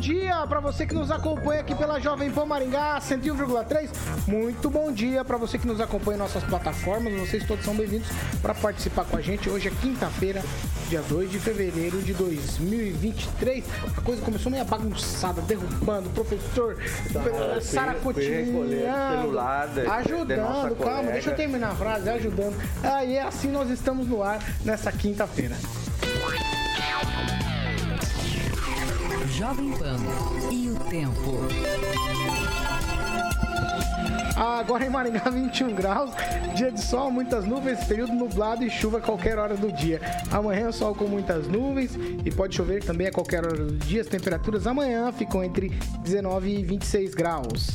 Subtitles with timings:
[0.00, 3.90] Dia para você que nos acompanha aqui pela Jovem Pan Maringá 101,3.
[4.26, 7.12] Muito bom dia para você que nos acompanha em nossas plataformas.
[7.20, 8.08] Vocês todos são bem-vindos
[8.40, 9.50] para participar com a gente.
[9.50, 10.42] Hoje é quinta-feira,
[10.88, 13.64] dia 2 de fevereiro de 2023.
[13.96, 16.76] A coisa começou meio bagunçada, derrubando o professor,
[17.12, 17.60] Tá, da- da
[19.96, 20.76] ajudando.
[20.76, 21.12] Calma, colega.
[21.12, 22.56] deixa eu terminar a frase, ajudando.
[22.82, 25.56] Aí é assim nós estamos no ar nessa quinta-feira.
[29.40, 29.96] Jovem Pan
[30.52, 31.40] e o tempo.
[34.36, 36.10] Agora em Maringá, 21 graus,
[36.54, 39.98] dia de sol, muitas nuvens, período nublado e chuva a qualquer hora do dia.
[40.30, 44.02] Amanhã, sol com muitas nuvens e pode chover também a qualquer hora do dia.
[44.02, 45.70] As temperaturas amanhã ficam entre
[46.02, 47.68] 19 e 26 graus.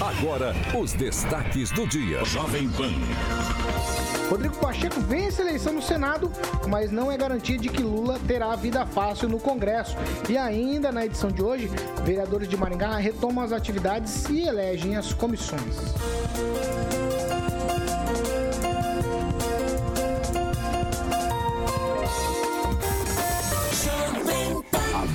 [0.00, 2.24] Agora, os destaques do dia.
[2.24, 4.07] Jovem Pan.
[4.28, 6.30] Rodrigo Pacheco vence a eleição no Senado,
[6.68, 9.96] mas não é garantia de que Lula terá vida fácil no Congresso.
[10.28, 11.70] E ainda na edição de hoje,
[12.04, 15.94] vereadores de Maringá retomam as atividades e elegem as comissões.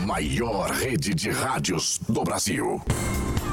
[0.06, 2.82] Maior rede de rádios do Brasil.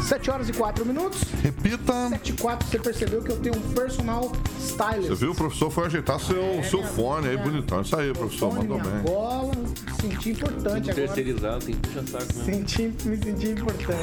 [0.03, 1.21] 7 horas e 4 minutos.
[1.43, 2.09] Repita.
[2.09, 5.09] 7 e 4, você percebeu que eu tenho um personal stylist.
[5.09, 5.33] Você viu?
[5.33, 7.83] O professor foi ajeitar seu, seu fone aí, bonitão.
[7.83, 9.03] Isso aí, professor, Fone, mandou minha bem.
[9.03, 9.53] bola,
[10.01, 11.07] senti importante agora.
[11.07, 12.33] Terceirizado, tem que puxar saco.
[12.39, 12.45] né?
[12.45, 14.01] Senti, me senti importante.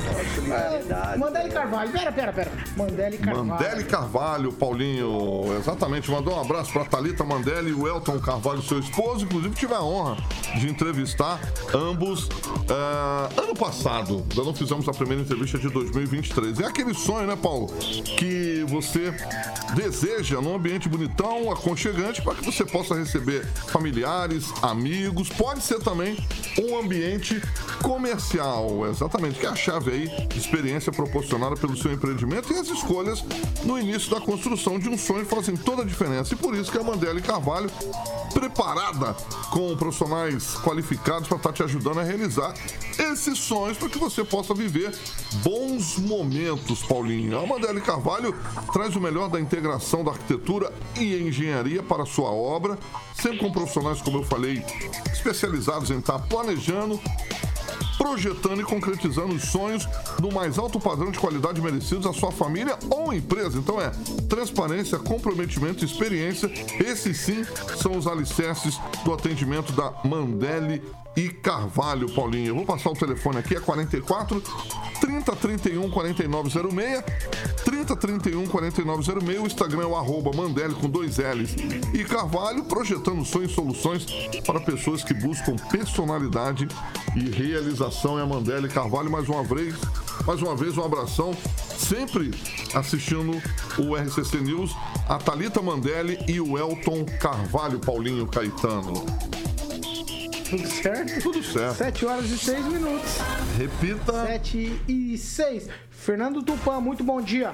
[0.93, 2.51] Ah, Mandele Carvalho, pera, pera, pera.
[2.77, 3.45] Mandele Carvalho.
[3.47, 6.09] Mandele Carvalho, Paulinho, exatamente.
[6.11, 9.25] Mandou um abraço pra Thalita Mandele e o Elton Carvalho, seu esposo.
[9.25, 10.15] Inclusive, tive a honra
[10.59, 11.39] de entrevistar
[11.73, 12.29] ambos
[12.69, 14.25] é, ano passado.
[14.29, 16.59] Ainda não fizemos a primeira entrevista de 2023.
[16.59, 17.67] É aquele sonho, né, Paulo?
[18.17, 19.13] Que você
[19.75, 25.29] deseja num ambiente bonitão, aconchegante, para que você possa receber familiares, amigos.
[25.29, 26.17] Pode ser também
[26.59, 27.41] um ambiente
[27.81, 33.23] comercial, exatamente, que é a chave aí experiência proporcionada pelo seu empreendimento e as escolhas
[33.63, 36.33] no início da construção de um sonho fazem toda a diferença.
[36.33, 37.69] E por isso que a Mandela Carvalho,
[38.33, 39.13] preparada
[39.49, 42.26] com profissionais qualificados para estar te ajudando a realizar
[42.99, 44.93] esses sonhos para que você possa viver
[45.43, 47.39] bons momentos, Paulinho.
[47.39, 48.35] A Mandela Carvalho
[48.73, 52.77] traz o melhor da integração da arquitetura e engenharia para a sua obra,
[53.15, 54.63] sempre com profissionais, como eu falei,
[55.11, 56.99] especializados em estar planejando,
[57.97, 59.87] projetando e concretizando os sonhos
[60.21, 63.57] no mais alto padrão de qualidade merecidos à sua família ou empresa.
[63.57, 63.91] Então é
[64.29, 66.51] transparência, comprometimento experiência.
[66.79, 67.45] Esses sim
[67.81, 70.81] são os alicerces do atendimento da Mandele
[71.17, 72.49] e Carvalho, Paulinho.
[72.49, 74.41] Eu vou passar o telefone aqui, é 44
[75.01, 77.03] 30 31 4906.
[77.65, 79.39] 30 31 4906.
[79.39, 81.55] O Instagram é o arroba Mandele com dois L's.
[81.91, 84.05] E Carvalho projetando sonhos e soluções
[84.45, 86.67] para pessoas que buscam personalidade
[87.15, 88.19] e realização.
[88.19, 89.75] É a Mandele Carvalho mais uma vez.
[90.25, 91.35] Mais uma vez, um abração.
[91.77, 92.31] Sempre
[92.75, 93.41] assistindo
[93.79, 94.75] o RCC News,
[95.09, 99.05] a Thalita Mandelli e o Elton Carvalho, Paulinho Caetano.
[100.49, 101.21] Tudo certo?
[101.21, 101.75] Tudo certo.
[101.75, 103.17] 7 horas e 6 minutos.
[103.57, 104.25] Repita.
[104.27, 105.67] 7 e 6.
[105.89, 107.53] Fernando Tupan, muito bom dia.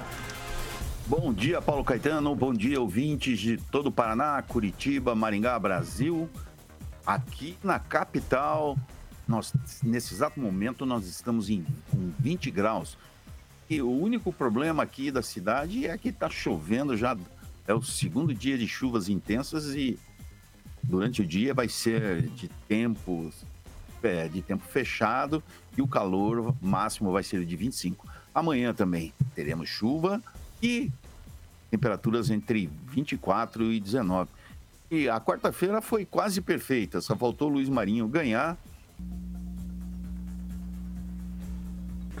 [1.04, 2.32] Bom dia, Paulo Caetano.
[2.36, 6.30] Bom dia, ouvintes de todo o Paraná, Curitiba, Maringá, Brasil.
[7.04, 8.78] Aqui na capital,
[9.26, 12.96] nós, nesse exato momento, nós estamos em com 20 graus.
[13.68, 17.16] E o único problema aqui da cidade é que está chovendo já.
[17.66, 19.98] É o segundo dia de chuvas intensas e
[20.88, 23.30] durante o dia vai ser de tempo,
[24.02, 25.42] é, de tempo fechado
[25.76, 28.06] e o calor máximo vai ser de 25.
[28.34, 30.22] Amanhã também teremos chuva
[30.62, 30.90] e
[31.70, 34.30] temperaturas entre 24 e 19.
[34.90, 38.56] E a quarta-feira foi quase perfeita, só faltou o Luiz Marinho ganhar.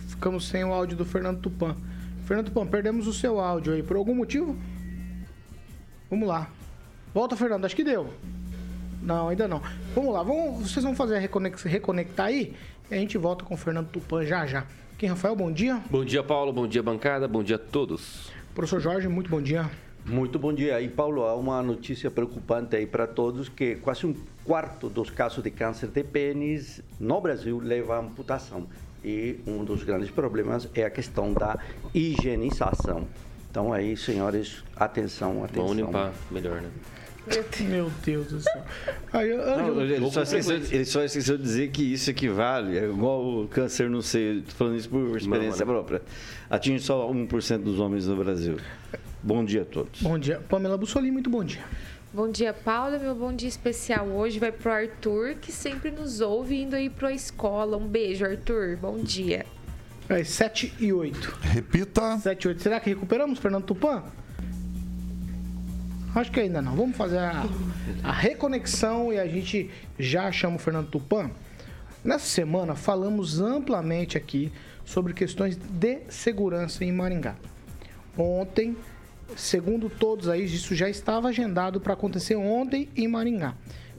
[0.08, 1.76] Ficamos sem o áudio do Fernando Tupan.
[2.24, 4.56] Fernando Tupan, perdemos o seu áudio aí por algum motivo?
[6.08, 6.48] Vamos lá.
[7.12, 8.12] Volta, Fernando, acho que deu.
[9.04, 9.60] Não, ainda não.
[9.94, 12.54] Vamos lá, vamos, vocês vão fazer a reconex- reconectar aí
[12.90, 14.64] e a gente volta com o Fernando Tupan já já.
[14.96, 15.80] Quem, Rafael, bom dia.
[15.90, 16.52] Bom dia, Paulo.
[16.52, 17.28] Bom dia, bancada.
[17.28, 18.30] Bom dia a todos.
[18.54, 19.68] Professor Jorge, muito bom dia.
[20.06, 20.80] Muito bom dia.
[20.80, 24.14] E Paulo, há uma notícia preocupante aí para todos que quase um
[24.44, 28.66] quarto dos casos de câncer de pênis no Brasil leva a amputação.
[29.04, 31.58] E um dos grandes problemas é a questão da
[31.92, 33.06] higienização.
[33.50, 35.66] Então aí, senhores, atenção, atenção.
[35.66, 36.68] Vamos limpar melhor, né?
[37.68, 38.62] Meu Deus do céu.
[39.12, 43.42] Aí, Não, ele, só esqueceu, ele só esqueceu de dizer que isso equivale, é igual
[43.42, 46.02] o câncer no seio, tô falando isso por experiência própria,
[46.50, 48.56] atinge só 1% dos homens no Brasil.
[49.22, 50.02] Bom dia a todos.
[50.02, 50.40] Bom dia.
[50.48, 51.64] Pamela Bussolini, muito bom dia.
[52.12, 52.98] Bom dia, Paula.
[52.98, 57.10] Meu bom dia especial hoje vai pro Arthur, que sempre nos ouve indo aí pra
[57.10, 57.76] escola.
[57.76, 58.76] Um beijo, Arthur.
[58.76, 59.46] Bom dia.
[60.08, 61.38] É 7 e 8.
[61.40, 62.18] Repita.
[62.18, 62.62] 7 e 8.
[62.62, 64.04] Será que recuperamos, Fernando Tupan?
[66.14, 66.76] Acho que ainda não.
[66.76, 67.44] Vamos fazer a,
[68.04, 69.68] a reconexão e a gente
[69.98, 71.30] já chama o Fernando Tupan.
[72.04, 74.52] Nessa semana falamos amplamente aqui
[74.84, 77.34] sobre questões de segurança em Maringá.
[78.16, 78.76] Ontem,
[79.34, 83.54] segundo todos aí, isso já estava agendado para acontecer ontem em Maringá.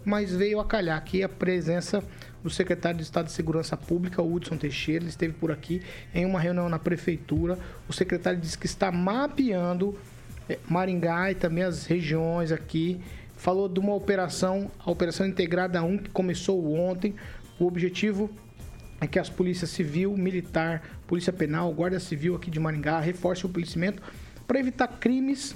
[0.06, 2.02] Mas veio a calhar aqui a presença
[2.42, 5.04] do secretário de Estado de Segurança Pública, Hudson Teixeira.
[5.04, 5.82] Ele esteve por aqui
[6.14, 7.58] em uma reunião na prefeitura.
[7.90, 9.98] O secretário disse que está mapeando
[10.68, 13.00] Maringá e também as regiões aqui.
[13.38, 17.16] Falou de uma operação, a Operação Integrada 1, que começou ontem.
[17.60, 18.30] O objetivo
[19.00, 23.50] é que as polícias civil, militar, polícia penal, guarda civil aqui de Maringá reforcem o
[23.50, 24.02] policiamento
[24.48, 25.56] para evitar crimes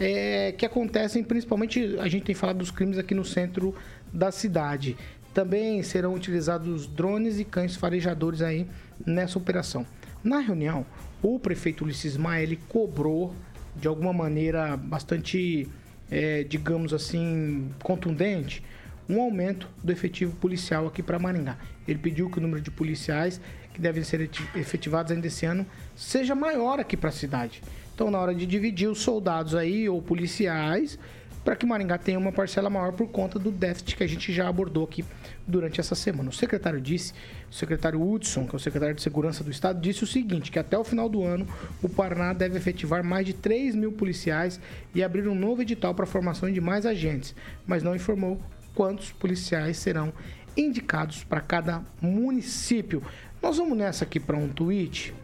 [0.00, 3.74] é, que acontecem, principalmente a gente tem falado dos crimes aqui no centro
[4.12, 4.96] da cidade.
[5.34, 8.66] Também serão utilizados drones e cães farejadores aí
[9.04, 9.86] nessa operação.
[10.22, 10.84] Na reunião,
[11.22, 13.34] o prefeito Ulisses Maia ele cobrou
[13.80, 15.68] de alguma maneira bastante,
[16.10, 18.62] é, digamos assim, contundente,
[19.08, 21.56] um aumento do efetivo policial aqui para Maringá.
[21.86, 23.40] Ele pediu que o número de policiais
[23.72, 25.64] que devem ser eti- efetivados ainda esse ano
[25.96, 27.62] seja maior aqui para a cidade.
[27.94, 30.98] Então, na hora de dividir os soldados aí ou policiais,
[31.44, 34.48] para que Maringá tenha uma parcela maior por conta do déficit que a gente já
[34.48, 35.04] abordou aqui
[35.48, 36.28] durante essa semana.
[36.28, 37.14] O secretário disse,
[37.50, 40.58] o secretário Hudson, que é o secretário de Segurança do Estado, disse o seguinte, que
[40.58, 41.46] até o final do ano
[41.82, 44.60] o Paraná deve efetivar mais de 3 mil policiais
[44.94, 47.34] e abrir um novo edital para a formação de mais agentes,
[47.66, 48.38] mas não informou
[48.74, 50.12] quantos policiais serão
[50.56, 53.02] indicados para cada município.
[53.42, 55.14] Nós vamos nessa aqui para um tweet,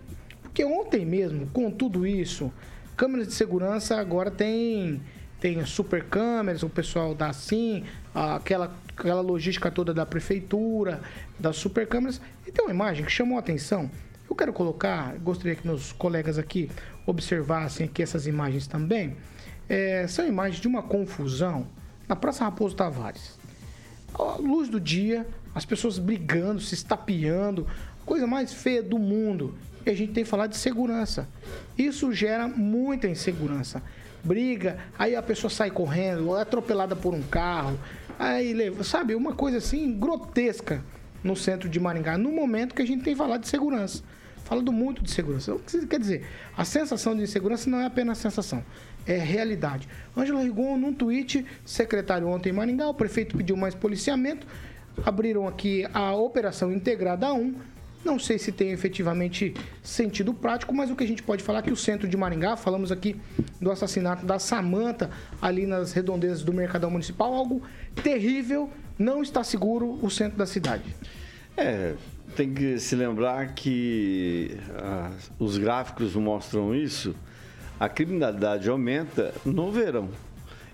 [0.42, 2.52] porque ontem mesmo, com tudo isso,
[2.96, 5.02] câmeras de segurança agora tem
[5.44, 7.84] tem super câmeras, o pessoal dá assim,
[8.14, 11.00] aquela aquela logística toda da prefeitura,
[11.38, 13.90] das super câmeras, e tem uma imagem que chamou a atenção.
[14.28, 16.70] Eu quero colocar, gostaria que meus colegas aqui
[17.06, 19.16] observassem aqui essas imagens também.
[19.68, 21.66] É, são imagens de uma confusão
[22.08, 23.44] na Praça Raposo Tavares
[24.14, 27.66] à luz do dia, as pessoas brigando, se estapeando,
[28.06, 29.54] coisa mais feia do mundo.
[29.84, 31.28] E a gente tem que falar de segurança.
[31.76, 33.82] Isso gera muita insegurança.
[34.22, 37.78] Briga, aí a pessoa sai correndo, é atropelada por um carro,
[38.18, 40.82] aí leva, sabe, uma coisa assim grotesca
[41.22, 44.02] no centro de Maringá, no momento que a gente tem falar de segurança.
[44.44, 45.56] Falando muito de segurança.
[45.88, 46.26] Quer dizer?
[46.54, 48.62] A sensação de insegurança não é apenas sensação,
[49.06, 49.88] é realidade.
[50.14, 54.46] Ângela Rigon, num tweet, secretário ontem em Maringá, o prefeito pediu mais policiamento,
[55.04, 57.54] abriram aqui a Operação Integrada 1.
[58.04, 61.62] Não sei se tem efetivamente sentido prático, mas o que a gente pode falar é
[61.62, 63.16] que o centro de Maringá, falamos aqui
[63.60, 65.10] do assassinato da Samanta
[65.40, 67.62] ali nas redondezas do Mercadão Municipal, algo
[68.02, 68.68] terrível,
[68.98, 70.94] não está seguro o centro da cidade.
[71.56, 71.94] É,
[72.36, 77.14] tem que se lembrar que ah, os gráficos mostram isso.
[77.80, 80.10] A criminalidade aumenta no verão.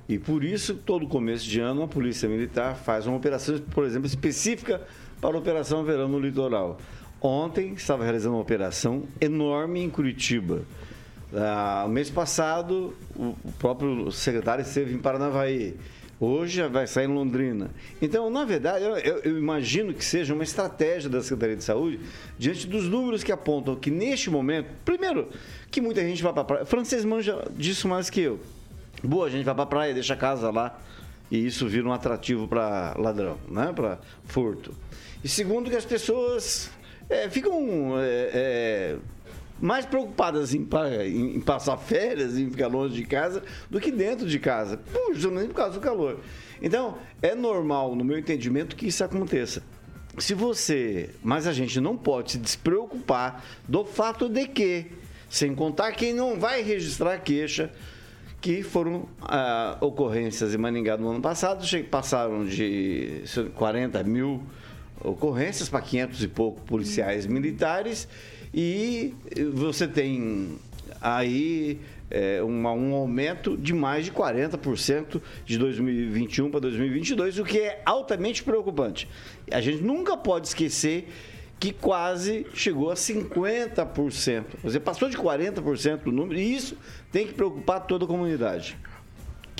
[0.08, 4.06] E por isso, todo começo de ano, a Polícia Militar faz uma operação, por exemplo,
[4.06, 4.80] específica
[5.20, 6.78] para a Operação Verão no Litoral.
[7.20, 10.62] Ontem estava realizando uma operação enorme em Curitiba.
[11.34, 15.76] Ah, mês passado, o próprio secretário esteve em Paranavaí.
[16.18, 17.70] Hoje vai sair em Londrina.
[18.00, 22.00] Então, na verdade, eu- eu imagino que seja uma estratégia da Secretaria de Saúde
[22.38, 25.28] diante dos números que apontam que neste momento, primeiro,
[25.70, 26.64] que muita gente vai para a praia.
[26.66, 28.40] Francês manja disso mais que eu.
[29.02, 30.78] Boa, gente vai para a praia, deixa a casa lá
[31.30, 33.72] e isso vira um atrativo para ladrão, né?
[33.74, 34.74] Para furto.
[35.24, 36.70] E segundo, que as pessoas
[37.10, 38.96] é, ficam é, é,
[39.60, 43.90] mais preocupadas em, pa- em- em passar férias, em ficar longe de casa, do que
[43.90, 46.20] dentro de casa, por- justamente por causa do calor.
[46.62, 49.62] Então, é normal, no meu entendimento, que isso aconteça.
[50.18, 51.10] Se você.
[51.22, 54.86] Mas a gente não pode se despreocupar do fato de que,
[55.28, 57.70] sem contar quem não vai registrar queixa,
[58.40, 63.22] que foram ah, ocorrências em Maningá no ano passado, passaram de
[63.54, 64.42] 40 mil
[65.02, 68.08] ocorrências para 500 e pouco policiais militares
[68.52, 69.14] e
[69.54, 70.58] você tem
[71.00, 71.80] aí
[72.10, 77.82] é, uma, um aumento de mais de 40% de 2021 para 2022, o que é
[77.86, 79.08] altamente preocupante.
[79.50, 81.08] A gente nunca pode esquecer
[81.58, 84.44] que quase chegou a 50%.
[84.62, 86.76] Você passou de 40% do número, e isso
[87.12, 88.78] tem que preocupar toda a comunidade.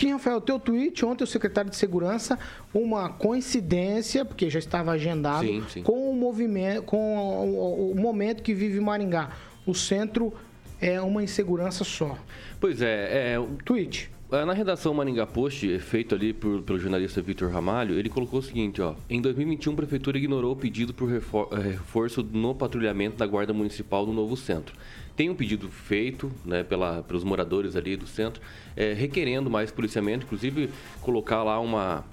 [0.01, 2.39] Kim Rafael, o teu tweet ontem, o secretário de Segurança,
[2.73, 5.83] uma coincidência, porque já estava agendado, Sim, sim.
[5.83, 9.31] com o movimento, com o, o momento que vive Maringá.
[9.67, 10.33] O centro
[10.81, 12.17] é uma insegurança só.
[12.59, 14.11] Pois é, é o Tweet.
[14.33, 18.43] É, Na redação Maringá Post, feito ali por- pelo jornalista Vitor Ramalho, ele colocou o
[18.43, 18.95] seguinte, ó.
[19.09, 23.53] Em 2021, a Prefeitura ignorou o pedido por refor- eh, reforço no patrulhamento da Guarda
[23.53, 24.75] Municipal no novo centro.
[25.17, 28.41] Tem um pedido feito né, pela, pelos moradores ali do centro,
[28.77, 32.05] eh, requerendo mais policiamento, inclusive colocar lá uma,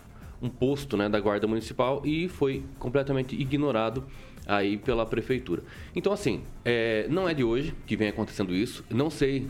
[0.41, 4.03] um posto né, da Guarda Municipal e foi completamente ignorado
[4.45, 5.63] aí pela Prefeitura.
[5.95, 8.83] Então, assim, eh, não é de hoje que vem acontecendo isso.
[8.89, 9.47] Não sei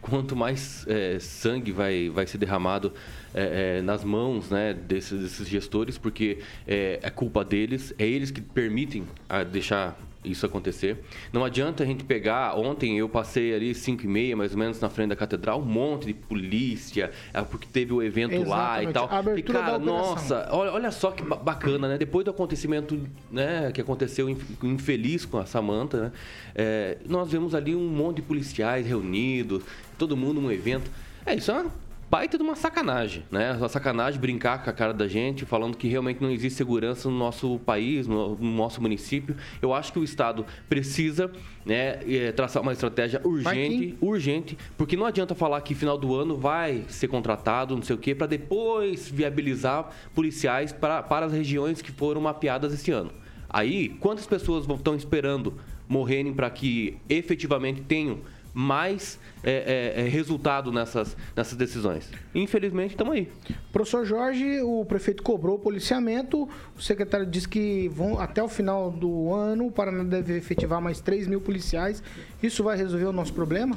[0.00, 2.92] quanto mais é, sangue vai, vai ser derramado
[3.34, 8.30] é, é, nas mãos né, desses, desses gestores, porque é, é culpa deles, é eles
[8.30, 10.98] que permitem a deixar isso acontecer.
[11.32, 12.56] Não adianta a gente pegar.
[12.58, 15.64] Ontem eu passei ali 5 e meia, mais ou menos, na frente da catedral, um
[15.64, 19.08] monte de polícia, é, porque teve o evento lá e Exatamente, tal.
[19.10, 21.98] a abertura e, cara, nossa, olha, olha só que ba- bacana, né?
[21.98, 22.98] Depois do acontecimento
[23.30, 26.12] né, que aconteceu inf- infeliz com a Samanta, né?
[26.54, 29.62] é, nós vemos ali um monte de policiais reunidos,
[29.98, 30.90] todo mundo num evento.
[31.26, 31.70] É, isso é uma
[32.10, 33.52] baita de uma sacanagem, né?
[33.52, 37.16] Uma sacanagem brincar com a cara da gente, falando que realmente não existe segurança no
[37.16, 39.36] nosso país, no, no nosso município.
[39.60, 41.30] Eu acho que o Estado precisa
[41.64, 46.36] né, eh, traçar uma estratégia urgente, urgente, porque não adianta falar que final do ano
[46.36, 51.80] vai ser contratado, não sei o quê, para depois viabilizar policiais para, para as regiões
[51.80, 53.10] que foram mapeadas esse ano.
[53.48, 55.54] Aí, quantas pessoas estão esperando
[55.88, 58.18] morrerem para que efetivamente tenham
[58.54, 62.08] mais é, é, é, resultado nessas, nessas decisões?
[62.34, 63.30] Infelizmente, estamos aí.
[63.72, 68.90] Professor Jorge, o prefeito cobrou o policiamento, o secretário disse que vão, até o final
[68.90, 72.02] do ano o Paraná deve efetivar mais 3 mil policiais.
[72.40, 73.76] Isso vai resolver o nosso problema?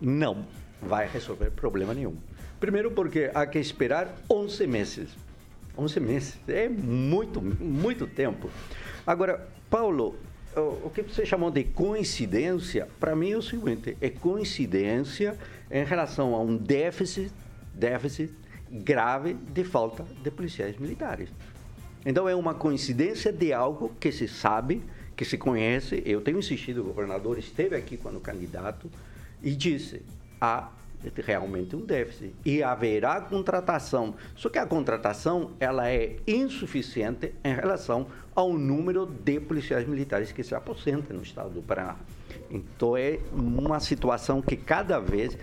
[0.00, 0.44] Não
[0.82, 2.16] vai resolver problema nenhum.
[2.58, 5.10] Primeiro porque há que esperar 11 meses.
[5.78, 8.50] 11 meses é muito, muito tempo.
[9.06, 10.16] Agora, Paulo,
[10.56, 15.38] o que você chamou de coincidência, para mim é o seguinte, é coincidência
[15.70, 17.32] em relação a um déficit,
[17.74, 18.32] déficit
[18.70, 21.30] grave de falta de policiais militares.
[22.04, 24.82] Então é uma coincidência de algo que se sabe,
[25.16, 26.02] que se conhece.
[26.04, 28.90] Eu tenho insistido, o governador esteve aqui quando candidato
[29.42, 30.02] e disse:
[30.40, 30.70] há
[31.16, 34.14] realmente um déficit e haverá contratação.
[34.36, 40.42] Só que a contratação ela é insuficiente em relação ao número de policiais militares que
[40.42, 41.96] se aposentam no estado do Paraná.
[42.50, 45.36] Então é uma situação que cada vez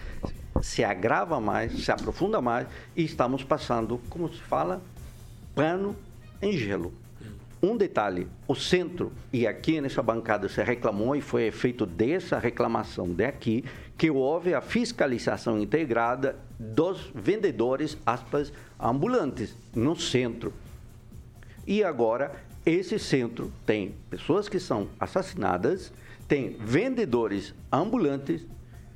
[0.61, 4.81] se agrava mais, se aprofunda mais e estamos passando, como se fala,
[5.55, 5.95] pano
[6.41, 6.93] em gelo.
[7.61, 13.09] Um detalhe, o centro, e aqui nessa bancada se reclamou e foi feito dessa reclamação
[13.11, 13.65] daqui,
[13.99, 20.53] que houve a fiscalização integrada dos vendedores, aspas, ambulantes no centro.
[21.67, 22.31] E agora,
[22.65, 25.91] esse centro tem pessoas que são assassinadas,
[26.29, 28.45] tem vendedores ambulantes,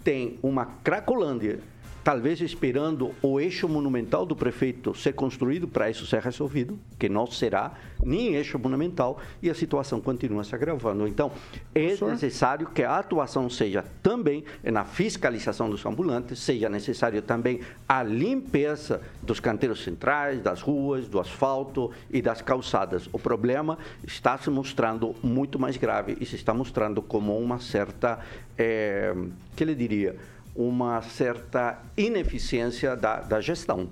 [0.05, 1.59] tem uma Cracolândia,
[2.03, 7.25] talvez esperando o eixo monumental do prefeito ser construído para isso ser resolvido, que não
[7.25, 7.71] será
[8.03, 11.07] nem eixo monumental, e a situação continua se agravando.
[11.07, 11.31] Então,
[11.73, 18.03] é necessário que a atuação seja também na fiscalização dos ambulantes, seja necessário também a
[18.03, 23.07] limpeza dos canteiros centrais, das ruas, do asfalto e das calçadas.
[23.13, 28.19] O problema está se mostrando muito mais grave e se está mostrando como uma certa,
[28.57, 29.15] eh,
[29.55, 30.15] que ele diria,
[30.55, 33.89] uma certa ineficiência da, da gestão.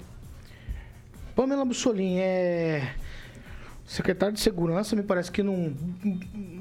[1.36, 2.94] Pamela Bussolini, é...
[3.86, 5.76] secretário de Segurança, me parece que num,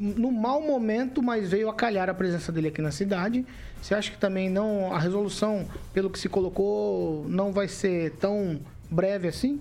[0.00, 3.44] num mau momento, mas veio a calhar a presença dele aqui na cidade.
[3.82, 8.60] Você acha que também não a resolução, pelo que se colocou, não vai ser tão
[8.90, 9.60] breve assim?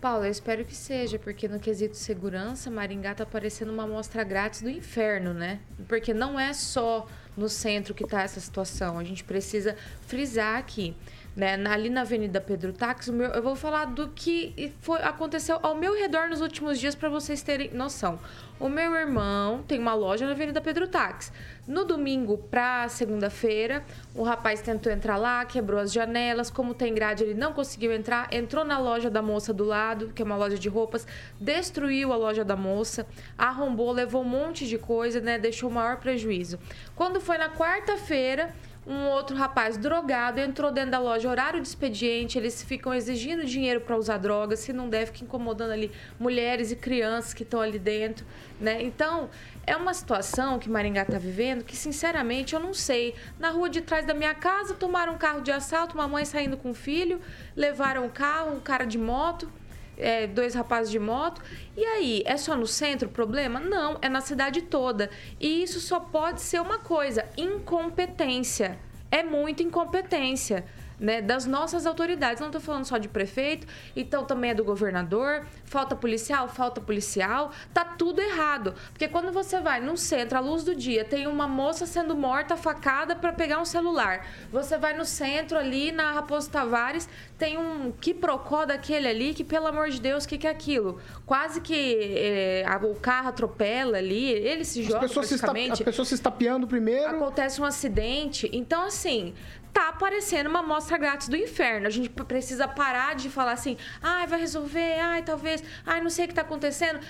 [0.00, 4.62] Paulo, eu espero que seja, porque no quesito segurança, Maringá tá parecendo uma amostra grátis
[4.62, 5.58] do inferno, né?
[5.88, 7.06] Porque não é só
[7.38, 8.98] no centro que tá essa situação.
[8.98, 9.76] A gente precisa
[10.06, 10.94] frisar aqui.
[11.38, 11.54] Né?
[11.68, 12.74] Ali na Avenida Pedro
[13.12, 17.08] meu- eu vou falar do que foi, aconteceu ao meu redor nos últimos dias para
[17.08, 18.18] vocês terem noção.
[18.58, 21.32] O meu irmão tem uma loja na Avenida Pedro Tax.
[21.64, 23.84] No domingo para segunda-feira,
[24.16, 26.50] o rapaz tentou entrar lá, quebrou as janelas.
[26.50, 28.26] Como tem grade, ele não conseguiu entrar.
[28.34, 31.06] Entrou na loja da moça do lado, que é uma loja de roupas,
[31.38, 35.38] destruiu a loja da moça, arrombou, levou um monte de coisa, né?
[35.38, 36.58] Deixou o maior prejuízo.
[36.96, 38.52] Quando foi na quarta-feira,
[38.88, 43.82] um outro rapaz drogado entrou dentro da loja, horário de expediente, eles ficam exigindo dinheiro
[43.82, 47.78] para usar drogas, se não deve, fica incomodando ali mulheres e crianças que estão ali
[47.78, 48.24] dentro,
[48.58, 48.82] né?
[48.82, 49.28] Então,
[49.66, 53.14] é uma situação que Maringá está vivendo que, sinceramente, eu não sei.
[53.38, 56.56] Na rua de trás da minha casa, tomaram um carro de assalto, uma mãe saindo
[56.56, 57.20] com o filho,
[57.54, 59.52] levaram o carro, um cara de moto,
[59.98, 61.42] é, dois rapazes de moto.
[61.76, 63.60] E aí, é só no centro o problema?
[63.60, 65.10] Não, é na cidade toda.
[65.40, 68.78] E isso só pode ser uma coisa: incompetência.
[69.10, 70.64] É muita incompetência
[70.98, 72.40] né, das nossas autoridades.
[72.40, 75.46] Não estou falando só de prefeito, então também é do governador.
[75.64, 77.52] Falta policial, falta policial.
[77.72, 78.74] Tá tudo errado.
[78.90, 82.56] Porque quando você vai no centro, à luz do dia, tem uma moça sendo morta,
[82.56, 84.26] facada para pegar um celular.
[84.50, 89.66] Você vai no centro ali, na Raposo Tavares, tem um quiprocó daquele ali, que pelo
[89.66, 91.00] amor de Deus, o que, que é aquilo?
[91.24, 95.80] Quase que é, o carro atropela ali, ele se joga As pessoas, se, esta, as
[95.80, 97.08] pessoas se estapeando primeiro.
[97.08, 98.48] Acontece um acidente.
[98.52, 99.34] Então, assim,
[99.72, 101.86] tá aparecendo uma amostra grátis do inferno.
[101.86, 106.24] A gente precisa parar de falar assim, ai, vai resolver, ai, talvez, ai, não sei
[106.24, 107.00] o que está acontecendo.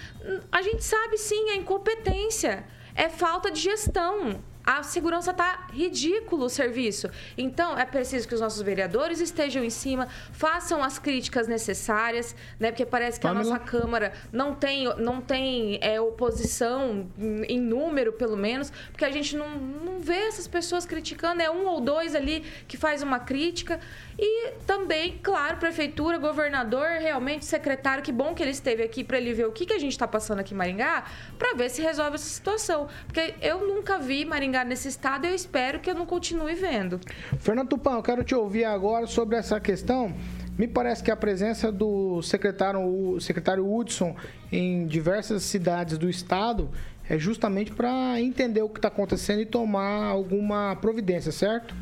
[0.51, 6.49] A gente sabe sim, é incompetência, é falta de gestão a segurança está ridículo o
[6.51, 7.09] serviço.
[7.39, 12.71] Então, é preciso que os nossos vereadores estejam em cima, façam as críticas necessárias, né?
[12.71, 13.47] Porque parece que Pamela.
[13.47, 17.09] a nossa Câmara não tem, não tem é, oposição
[17.49, 21.67] em número, pelo menos, porque a gente não, não vê essas pessoas criticando, é um
[21.67, 23.81] ou dois ali que faz uma crítica.
[24.19, 29.33] E também, claro, prefeitura, governador, realmente secretário, que bom que ele esteve aqui para ele
[29.33, 31.05] ver o que, que a gente está passando aqui em Maringá,
[31.39, 32.89] para ver se resolve essa situação.
[33.07, 36.99] Porque eu nunca vi Maringá nesse estado e eu espero que eu não continue vendo.
[37.39, 40.13] Fernando Tupã, eu quero te ouvir agora sobre essa questão.
[40.59, 44.17] Me parece que a presença do secretário, o secretário Hudson
[44.51, 46.69] em diversas cidades do estado
[47.09, 51.73] é justamente para entender o que está acontecendo e tomar alguma providência, certo?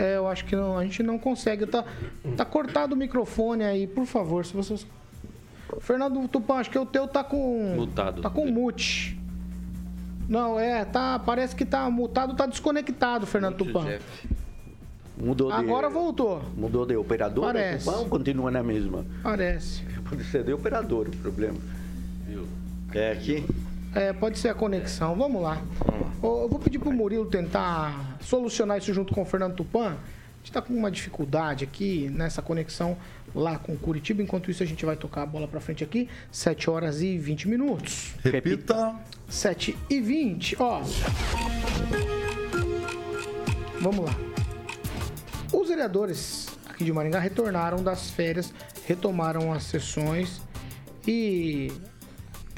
[0.00, 1.66] É, eu acho que não, a gente não consegue.
[1.66, 1.84] Tá,
[2.34, 4.86] tá cortado o microfone aí, por favor, se vocês.
[5.80, 7.74] Fernando Tupã, acho que o teu tá com.
[7.76, 8.22] Mutado.
[8.22, 9.20] Tá com mute.
[10.26, 11.18] Não, é, tá.
[11.18, 13.98] Parece que tá mutado, tá desconectado, Fernando Tupã.
[15.18, 16.42] Mudou de, Agora voltou.
[16.56, 17.44] Mudou de operador?
[17.44, 17.84] Parece.
[17.84, 19.04] Tupã, ou continua na mesma?
[19.22, 19.84] Parece.
[20.08, 21.58] Pode ser de operador o problema.
[22.26, 22.46] Viu?
[22.94, 23.44] É aqui?
[23.94, 25.16] É, pode ser a conexão.
[25.16, 25.62] Vamos lá.
[26.22, 29.88] Eu vou pedir pro Murilo tentar solucionar isso junto com o Fernando Tupan.
[29.88, 32.96] A gente está com uma dificuldade aqui nessa conexão
[33.34, 34.22] lá com Curitiba.
[34.22, 36.08] Enquanto isso, a gente vai tocar a bola para frente aqui.
[36.30, 38.14] 7 horas e 20 minutos.
[38.22, 38.94] Repita.
[39.28, 40.56] 7 e 20.
[40.60, 40.82] Ó.
[43.80, 44.14] Vamos lá.
[45.52, 48.52] Os vereadores aqui de Maringá retornaram das férias,
[48.86, 50.40] retomaram as sessões
[51.06, 51.72] e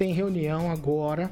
[0.03, 1.31] tem reunião agora,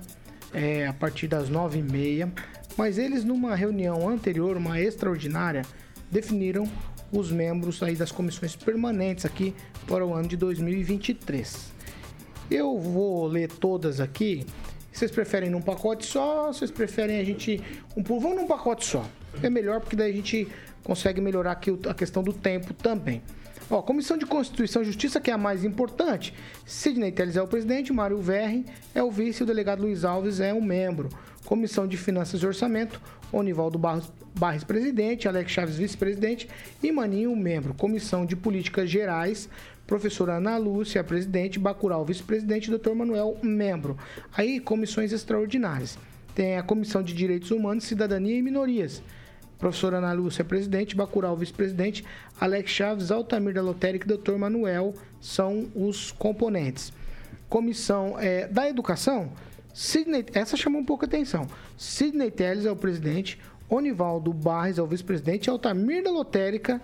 [0.54, 2.33] é, a partir das nove e meia.
[2.76, 5.62] Mas eles, numa reunião anterior, uma extraordinária,
[6.09, 6.70] definiram
[7.11, 9.56] os membros aí das comissões permanentes aqui
[9.88, 11.72] para o ano de 2023.
[12.48, 14.46] Eu vou ler todas aqui.
[14.92, 16.52] Vocês preferem num pacote só?
[16.52, 17.61] Vocês preferem a gente
[17.96, 19.04] um vamos num pacote só?
[19.42, 20.46] É melhor porque daí a gente
[20.85, 23.20] consegue melhorar aqui a questão do tempo também.
[23.70, 26.35] Ó, Comissão de Constituição e Justiça, que é a mais importante.
[26.66, 30.40] Sidney Teles é o presidente, Mário Verri é o vice e o delegado Luiz Alves
[30.40, 31.09] é o membro.
[31.44, 33.00] Comissão de Finanças e Orçamento,
[33.33, 36.48] Onivaldo Barros, Barres, presidente, Alex Chaves, vice-presidente
[36.83, 37.72] e Maninho, membro.
[37.72, 39.48] Comissão de Políticas Gerais,
[39.87, 42.94] professora Ana Lúcia, presidente, Bacural, vice-presidente, Dr.
[42.94, 43.96] Manuel, membro.
[44.37, 45.96] Aí, comissões extraordinárias.
[46.35, 49.00] Tem a Comissão de Direitos Humanos, Cidadania e Minorias
[49.61, 52.05] professora Ana Lúcia, presidente, Bacural, vice-presidente,
[52.40, 54.37] Alex Chaves, Altamir da Lotérica e Dr.
[54.37, 56.92] Manuel são os componentes.
[57.49, 59.31] Comissão é, da Educação,
[59.75, 61.46] Sidney, essa chamou um pouco a atenção.
[61.77, 66.81] Sidney Teles é o presidente, Onivaldo Barres é o vice-presidente, Altamir da Lotérica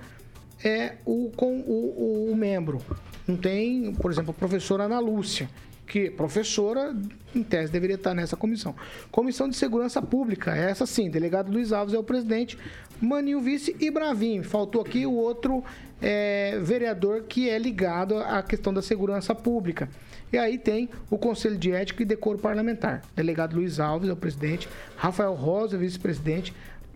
[0.62, 2.80] é o, com, o, o, o membro.
[3.26, 5.48] Não tem, por exemplo, a professora Ana Lúcia
[5.86, 6.94] que professora,
[7.34, 8.74] em tese, deveria estar nessa comissão.
[9.10, 12.58] Comissão de Segurança Pública, essa sim, delegado Luiz Alves é o presidente,
[13.00, 14.42] Maninho vice e Bravim.
[14.42, 15.62] Faltou aqui o outro
[16.00, 19.88] é, vereador que é ligado à questão da segurança pública.
[20.32, 23.02] E aí tem o Conselho de Ética e Decoro Parlamentar.
[23.14, 26.52] Delegado Luiz Alves é o presidente, Rafael Rosa, vice-presidente,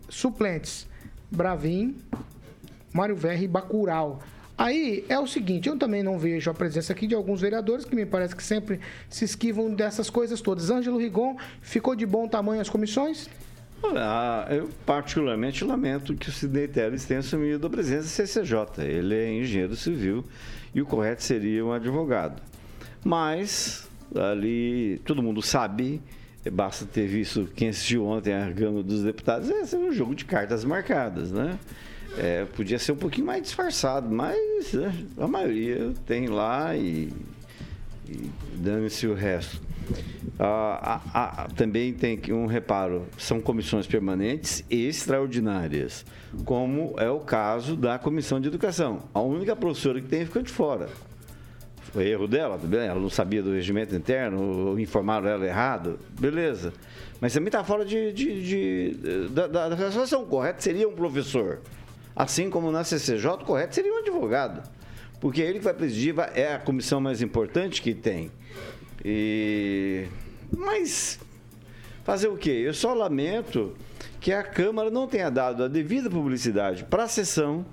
[0.09, 0.87] suplentes,
[1.29, 1.95] Bravim,
[2.93, 4.21] Mário Verri e Bacural.
[4.57, 7.95] Aí é o seguinte, eu também não vejo a presença aqui de alguns vereadores que
[7.95, 10.69] me parece que sempre se esquivam dessas coisas todas.
[10.69, 13.29] Ângelo Rigon, ficou de bom tamanho as comissões?
[13.83, 18.83] Olha, eu particularmente lamento que o Sidney Teles tenha assumido a presença do CCJ.
[18.83, 20.23] Ele é engenheiro civil
[20.75, 22.41] e o correto seria um advogado.
[23.03, 25.99] Mas ali, todo mundo sabe,
[26.51, 30.25] basta ter visto quem assistiu ontem a Câmara dos Deputados, esse é um jogo de
[30.25, 31.57] cartas marcadas, né?
[32.17, 37.11] É, podia ser um pouquinho mais disfarçado, mas né, a maioria tem lá e,
[38.07, 39.61] e dane-se o resto.
[40.39, 46.05] Ah, ah, ah, também tem um reparo, são comissões permanentes e extraordinárias,
[46.45, 49.03] como é o caso da comissão de educação.
[49.13, 50.89] A única professora que tem ficou de fora.
[51.91, 52.59] Foi erro dela?
[52.73, 56.73] Ela não sabia do regimento interno, informaram ela errado, beleza.
[57.19, 60.25] Mas também está fora de, de, de da, da, da situação.
[60.25, 61.59] Correto seria um professor.
[62.15, 64.69] Assim como na CCJ, correto seria um advogado.
[65.19, 68.31] Porque ele que vai presidir é a comissão mais importante que tem.
[69.03, 70.07] E...
[70.55, 71.19] Mas
[72.03, 72.63] fazer o quê?
[72.65, 73.73] Eu só lamento
[74.19, 77.65] que a Câmara não tenha dado a devida publicidade para a sessão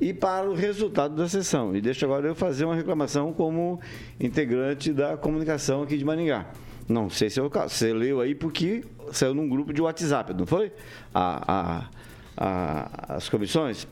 [0.00, 1.74] e para o resultado da sessão.
[1.74, 3.80] E deixa agora eu fazer uma reclamação como
[4.20, 6.46] integrante da comunicação aqui de Maringá.
[6.88, 7.74] Não sei se é o caso.
[7.74, 10.72] Você leu aí porque saiu num grupo de WhatsApp, não foi?
[11.14, 11.88] A, a,
[12.36, 13.86] a, as comissões.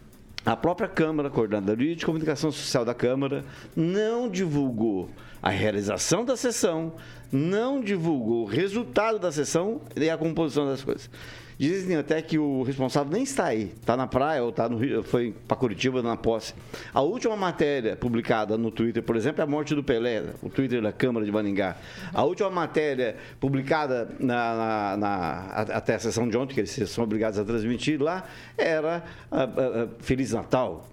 [0.45, 3.45] A própria Câmara, Coordenadoria de Comunicação Social da Câmara,
[3.77, 5.09] não divulgou
[5.41, 6.95] a realização da sessão,
[7.33, 11.09] não divulgou o resultado da sessão e a composição das coisas.
[11.59, 15.03] Dizem até que o responsável nem está aí, está na praia ou está no Rio,
[15.05, 16.55] foi para Curitiba na posse.
[16.93, 20.83] A última matéria publicada no Twitter, por exemplo, é a morte do Pelé, o Twitter
[20.83, 21.77] da Câmara de Maningá.
[22.13, 25.39] A última matéria publicada na, na, na
[25.77, 28.25] até a sessão de ontem, que eles são obrigados a transmitir lá,
[28.59, 30.89] era a, a, a Feliz Natal,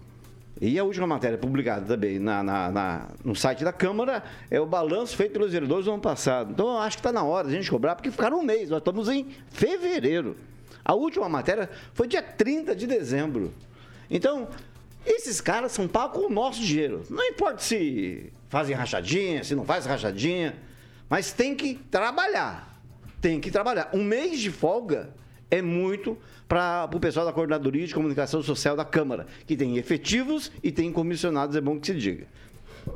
[0.60, 4.66] e a última matéria publicada também na, na, na, no site da Câmara é o
[4.66, 6.52] balanço feito pelos vereadores no ano passado.
[6.52, 8.80] Então, acho que está na hora de a gente cobrar, porque ficaram um mês, nós
[8.80, 10.36] estamos em fevereiro.
[10.84, 13.54] A última matéria foi dia 30 de dezembro.
[14.10, 14.48] Então,
[15.06, 17.04] esses caras são pagos com o nosso dinheiro.
[17.08, 20.54] Não importa se fazem rachadinha, se não fazem rachadinha,
[21.08, 22.82] mas tem que trabalhar.
[23.18, 23.90] Tem que trabalhar.
[23.94, 25.10] Um mês de folga
[25.50, 26.16] é muito
[26.48, 30.92] para o pessoal da Coordenadoria de Comunicação Social da Câmara, que tem efetivos e tem
[30.92, 32.26] comissionados, é bom que se diga.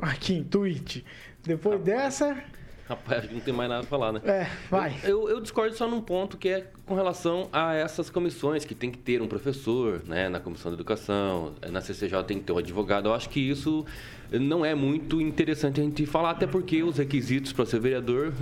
[0.01, 1.05] Aqui em tweet.
[1.43, 2.43] Depois dessa.
[2.89, 4.21] Rapaz, acho que não tem mais nada a falar, né?
[4.25, 4.95] É, vai.
[5.05, 8.91] Eu, eu, discordo só num ponto que é com relação a essas comissões, que tem
[8.91, 10.29] que ter um professor, né?
[10.29, 13.09] Na comissão de educação, na CCJ tem que ter um advogado.
[13.09, 13.87] Eu acho que isso
[14.31, 18.33] não é muito interessante a gente falar, até porque os requisitos para ser vereador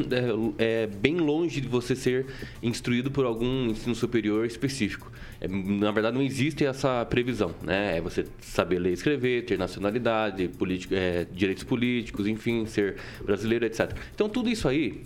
[0.59, 2.27] é, é, bem longe de você ser
[2.63, 5.11] instruído por algum ensino superior específico.
[5.41, 7.99] É, na verdade, não existe essa previsão, né?
[7.99, 10.51] É você saber ler e escrever, ter nacionalidade,
[10.91, 13.93] é, direitos políticos, enfim, ser brasileiro, etc.
[14.15, 15.03] Então, tudo isso aí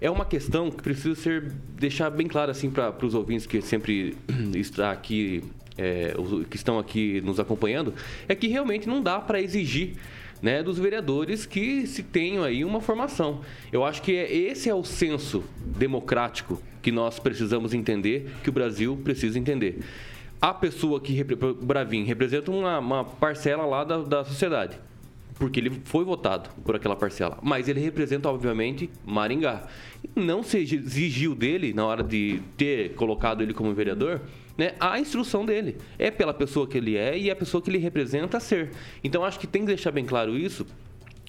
[0.00, 4.16] é uma questão que precisa ser deixar bem claro assim para os ouvintes que sempre
[4.54, 5.42] está aqui
[5.78, 6.14] é,
[6.48, 7.94] que estão aqui nos acompanhando,
[8.28, 9.96] é que realmente não dá para exigir
[10.40, 13.40] né, dos vereadores que se tenham aí uma formação.
[13.72, 18.52] Eu acho que é, esse é o senso democrático que nós precisamos entender, que o
[18.52, 19.80] Brasil precisa entender.
[20.40, 24.78] A pessoa que, Bravin, representa uma, uma parcela lá da, da sociedade
[25.38, 27.38] porque ele foi votado por aquela parcela.
[27.42, 29.66] Mas ele representa, obviamente, Maringá.
[30.14, 34.20] Não se exigiu dele, na hora de ter colocado ele como vereador,
[34.56, 35.76] né, a instrução dele.
[35.98, 38.70] É pela pessoa que ele é e é a pessoa que ele representa ser.
[39.04, 40.66] Então acho que tem que deixar bem claro isso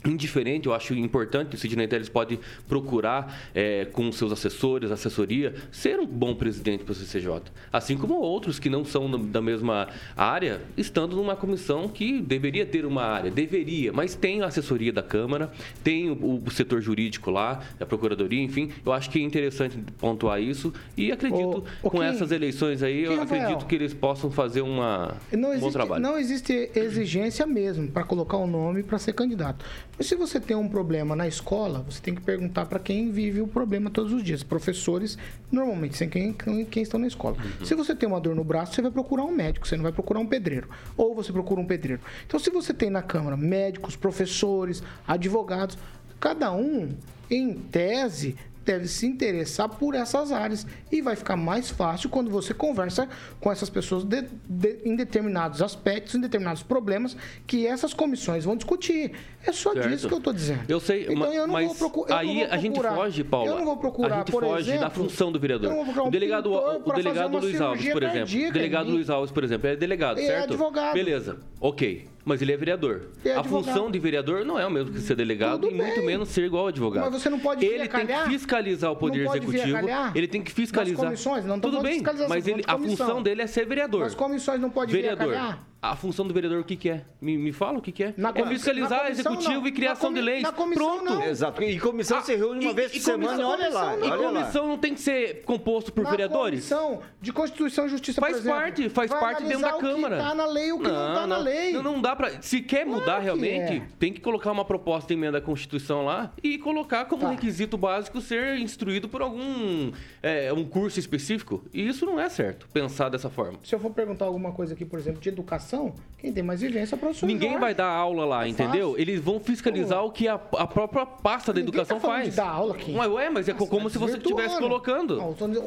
[0.09, 5.99] indiferente, eu acho importante, o Sidney Telles pode procurar é, com seus assessores, assessoria, ser
[5.99, 7.41] um bom presidente para o CCJ.
[7.71, 12.85] Assim como outros que não são da mesma área, estando numa comissão que deveria ter
[12.85, 15.51] uma área, deveria, mas tem a assessoria da Câmara,
[15.83, 20.41] tem o, o setor jurídico lá, a Procuradoria, enfim, eu acho que é interessante pontuar
[20.41, 24.29] isso e acredito, o, o com essas eleições aí, eu Rafael, acredito que eles possam
[24.31, 26.01] fazer uma, não existe, um bom trabalho.
[26.01, 29.65] Não existe exigência mesmo para colocar o um nome para ser candidato.
[29.97, 33.41] Mas se você tem um problema na escola, você tem que perguntar para quem vive
[33.41, 34.43] o problema todos os dias.
[34.43, 35.17] Professores,
[35.51, 37.35] normalmente, sem quem, quem estão na escola.
[37.37, 37.65] Uhum.
[37.65, 39.91] Se você tem uma dor no braço, você vai procurar um médico, você não vai
[39.91, 40.69] procurar um pedreiro.
[40.95, 42.01] Ou você procura um pedreiro.
[42.27, 45.77] Então, se você tem na Câmara médicos, professores, advogados,
[46.19, 46.89] cada um,
[47.29, 48.35] em tese,
[48.67, 50.67] deve se interessar por essas áreas.
[50.91, 53.07] E vai ficar mais fácil quando você conversa
[53.39, 57.15] com essas pessoas de, de, em determinados aspectos, em determinados problemas,
[57.47, 59.13] que essas comissões vão discutir.
[59.45, 59.87] É só certo.
[59.87, 60.61] disso que eu estou dizendo.
[60.67, 62.17] Eu sei, então, eu não mas vou procurar.
[62.17, 63.49] Aí a gente foge, Paulo.
[63.49, 65.71] Eu não vou procurar, a gente foge exemplo, da função do vereador.
[65.71, 68.47] Um o delegado, o, o delegado Luiz Alves, por exemplo.
[68.49, 70.41] O delegado Luiz Alves, por exemplo, é delegado, é certo?
[70.41, 70.93] É advogado.
[70.93, 73.03] Beleza, ok mas ele é vereador.
[73.23, 75.87] É a função de vereador não é o mesmo que ser delegado Tudo e bem.
[75.87, 77.05] muito menos ser igual advogado.
[77.09, 79.77] Mas você não pode Ele tem que fiscalizar o poder executivo.
[80.13, 81.09] Ele tem que fiscalizar.
[81.09, 84.03] Nas comissões, não Tudo bem, mas ele, a função dele é ser vereador.
[84.03, 85.57] As comissões não podem vereador.
[85.91, 87.05] A função do vereador o que, que é?
[87.21, 88.13] Me, me fala o que, que é?
[88.17, 89.67] Na é fiscalizar comissão, executivo não.
[89.67, 90.43] e criação Na de leis.
[90.43, 91.03] na comissão, Pronto.
[91.05, 91.23] não.
[91.23, 91.63] Exato.
[91.63, 93.97] E comissão se reúne uma E- vez por semana e comissão- olha lá.
[93.97, 94.39] E Olha lá.
[94.41, 96.67] comissão não tem que ser composto por Na vereadores?
[96.69, 100.15] comissão de Constituição e Justiça, Faz por exemplo, parte, faz parte dentro da Câmara.
[100.15, 101.71] O que tá na lei o que não, tá na lei.
[101.73, 102.41] Não, não dá pra.
[102.41, 103.87] Se quer Claro mudar que realmente, é.
[103.99, 107.29] tem que colocar uma proposta de emenda à Constituição lá e colocar como Tá.
[107.31, 109.91] requisito básico ser instruído por algum
[110.23, 111.63] é, um curso específico.
[111.73, 113.59] E isso não é certo, pensar dessa forma.
[113.63, 115.76] Se eu for perguntar alguma coisa aqui, por exemplo, de educação,
[116.17, 117.61] quem tem mais vivência é o professor Ninguém Jorge.
[117.63, 118.89] vai dar aula lá, É entendeu?
[118.89, 119.01] fácil.
[119.01, 122.29] Eles vão fiscalizar o que a, a própria pasta da Ninguém educação tá faz.
[122.29, 122.91] de dar aula aqui.
[122.95, 125.15] Ué, ué, mas é Nossa, como tá se você estivesse colocando.
[125.17, 125.59] Não, dizendo-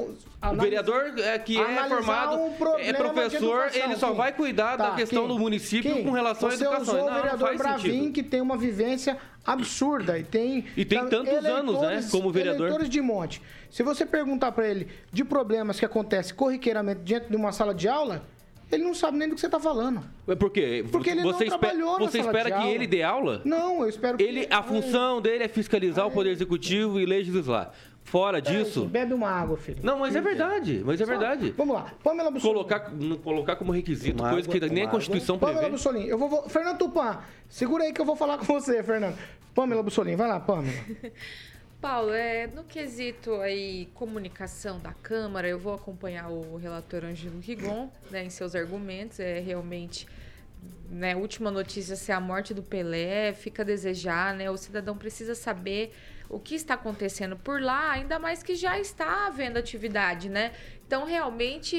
[0.43, 4.17] O vereador é, que é analisar formado, um problema é professor, educação, ele só Kim.
[4.17, 6.95] vai cuidar da Tá, questão Kim, do município Kim, com relação à você educação.
[6.95, 10.85] Usou Não, o não vereador faz Bravin, que tem uma vivência absurda e tem E
[10.85, 12.67] tem tantos anos, né, como vereador.
[12.67, 13.41] Eleitores de monte.
[13.71, 17.87] Se você perguntar pra ele de problemas que acontecem corriqueiramente dentro de uma sala de
[17.89, 18.23] aula,
[18.71, 20.03] ele não sabe nem do que você tá falando.
[20.29, 20.85] É Por quê?
[20.91, 22.75] Porque ele você não espera, trabalhou na você sala espera de que aula.
[22.75, 23.43] ele dê aula?
[23.45, 27.73] Não, eu espero que Ele, a função dele é fiscalizar o poder executivo e legislar.
[28.03, 29.79] Fora disso, Bebe uma água, filho.
[29.83, 31.55] não, mas é verdade, mas é verdade.
[31.57, 31.93] Vamos lá.
[32.03, 32.59] Pamela Bussolini.
[32.59, 35.73] Colocar, colocar como requisito Uma coisa que nem a Constituição Pamela prevê.
[35.73, 36.09] Bussolini.
[36.09, 36.49] Eu vou, vou...
[36.49, 39.17] Fernando Tupan, segura aí que eu vou falar com você, Fernando.
[39.55, 40.75] Pamela Bussolini, vai lá, Pamela.
[41.81, 47.91] Paulo, é, no quesito aí comunicação da Câmara, eu vou acompanhar o relator Ângelo Rigon,
[48.11, 50.07] né, em seus argumentos, é realmente,
[50.91, 55.35] né, última notícia ser a morte do Pelé, fica a desejar, né, o cidadão precisa
[55.35, 55.95] saber
[56.29, 60.53] o que está acontecendo por lá, ainda mais que já está havendo atividade, né?
[60.87, 61.77] Então, realmente,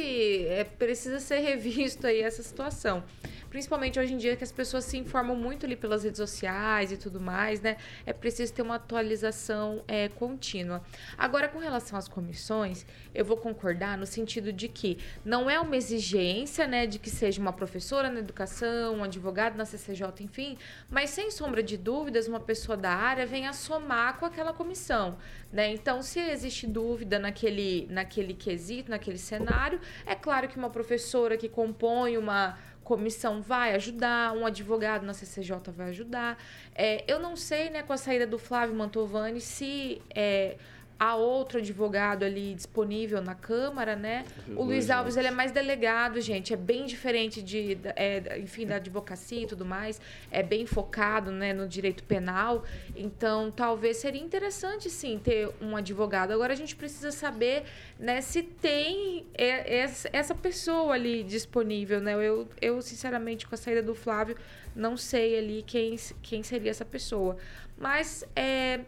[0.48, 3.04] é, precisa ser revisto aí essa situação.
[3.52, 6.96] Principalmente hoje em dia que as pessoas se informam muito ali pelas redes sociais e
[6.96, 7.76] tudo mais, né?
[8.06, 10.82] É preciso ter uma atualização é, contínua.
[11.18, 15.76] Agora, com relação às comissões, eu vou concordar no sentido de que não é uma
[15.76, 20.58] exigência, né, de que seja uma professora na educação, um advogado na CCJ, enfim,
[20.90, 25.18] mas sem sombra de dúvidas, uma pessoa da área venha somar com aquela comissão,
[25.52, 25.74] né?
[25.74, 31.50] Então, se existe dúvida naquele, naquele quesito, naquele cenário, é claro que uma professora que
[31.50, 36.38] compõe uma comissão vai ajudar, um advogado na CCJ vai ajudar.
[36.76, 40.58] É, eu não sei, né, com a saída do Flávio Mantovani, se é,
[41.02, 44.24] há outro advogado ali disponível na Câmara, né?
[44.56, 48.76] O Luiz Alves, ele é mais delegado, gente, é bem diferente de, é, enfim, da
[48.76, 52.64] advocacia e tudo mais, é bem focado, né, no direito penal,
[52.96, 56.34] então talvez seria interessante, sim, ter um advogado.
[56.34, 57.64] Agora a gente precisa saber,
[57.98, 62.14] né, se tem é, essa pessoa ali disponível, né?
[62.14, 64.38] Eu, eu, sinceramente, com a saída do Flávio,
[64.76, 67.38] não sei ali quem, quem seria essa pessoa.
[67.76, 68.82] Mas é,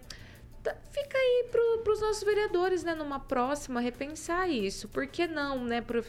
[0.91, 4.87] fica aí para os nossos vereadores, né, numa próxima, repensar isso.
[4.87, 6.03] Por que não, né, por,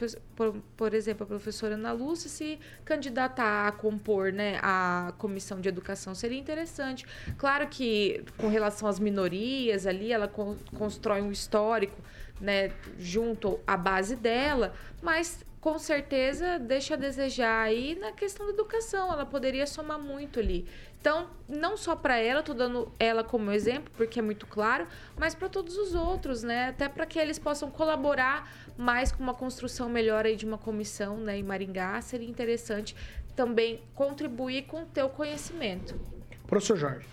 [0.76, 6.14] por exemplo, a professora Ana Lúcia se candidatar a compor, né, a comissão de educação
[6.14, 7.04] seria interessante.
[7.36, 12.00] Claro que com relação às minorias ali, ela con- constrói um histórico,
[12.40, 18.52] né, junto à base dela, mas com certeza deixa a desejar aí na questão da
[18.52, 19.10] educação.
[19.10, 20.66] Ela poderia somar muito ali.
[21.04, 24.86] Então, não só para ela, tô dando ela como exemplo, porque é muito claro,
[25.18, 26.68] mas para todos os outros, né?
[26.68, 31.18] Até para que eles possam colaborar mais com uma construção melhor aí de uma comissão,
[31.18, 32.96] né, em Maringá, seria interessante
[33.36, 35.94] também contribuir com o teu conhecimento.
[36.46, 37.06] Professor Jorge.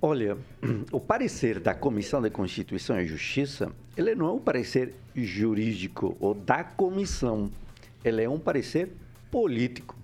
[0.00, 0.38] Olha,
[0.90, 6.32] o parecer da Comissão de Constituição e Justiça, ele não é um parecer jurídico ou
[6.32, 7.50] da comissão,
[8.02, 8.88] ele é um parecer
[9.30, 9.94] político.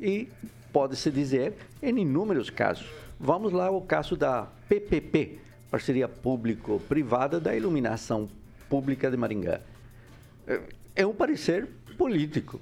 [0.00, 0.28] E
[0.74, 2.86] pode-se dizer em inúmeros casos.
[3.18, 5.38] Vamos lá ao caso da PPP,
[5.70, 8.28] Parceria Público-Privada da Iluminação
[8.68, 9.60] Pública de Maringá.
[10.48, 10.60] É-
[10.96, 12.60] É um parecer político.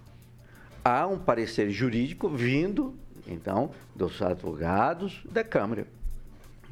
[0.83, 2.95] Há um parecer jurídico vindo,
[3.27, 5.87] então, dos advogados da Câmara.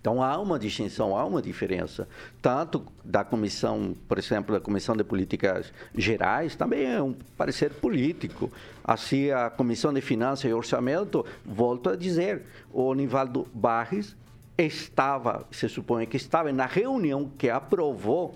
[0.01, 2.09] Então há uma distinção, há uma diferença,
[2.41, 8.51] tanto da comissão, por exemplo, da comissão de políticas gerais, também é um parecer político.
[8.83, 14.17] Assim, a comissão de finanças e orçamento, volto a dizer, o Nivaldo Barres
[14.57, 18.35] estava, se supõe que estava na reunião que aprovou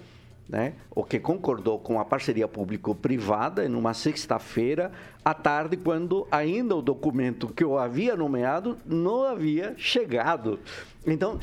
[0.49, 4.93] né, o que concordou com a parceria público-privada numa sexta-feira
[5.25, 10.61] à tarde, quando ainda o documento que eu havia nomeado não havia chegado.
[11.07, 11.39] Então,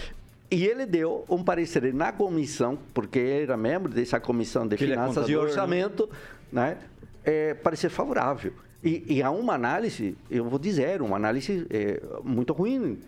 [0.50, 4.84] e ele deu um parecer na comissão, porque ele era membro dessa comissão de Que
[4.84, 5.50] é finanças e contador, né?
[5.50, 6.10] orçamento,
[6.52, 6.78] né,
[7.24, 8.54] é, parecer favorável.
[8.84, 13.00] E, e há uma análise, eu vou dizer, uma análise é, muito ruim,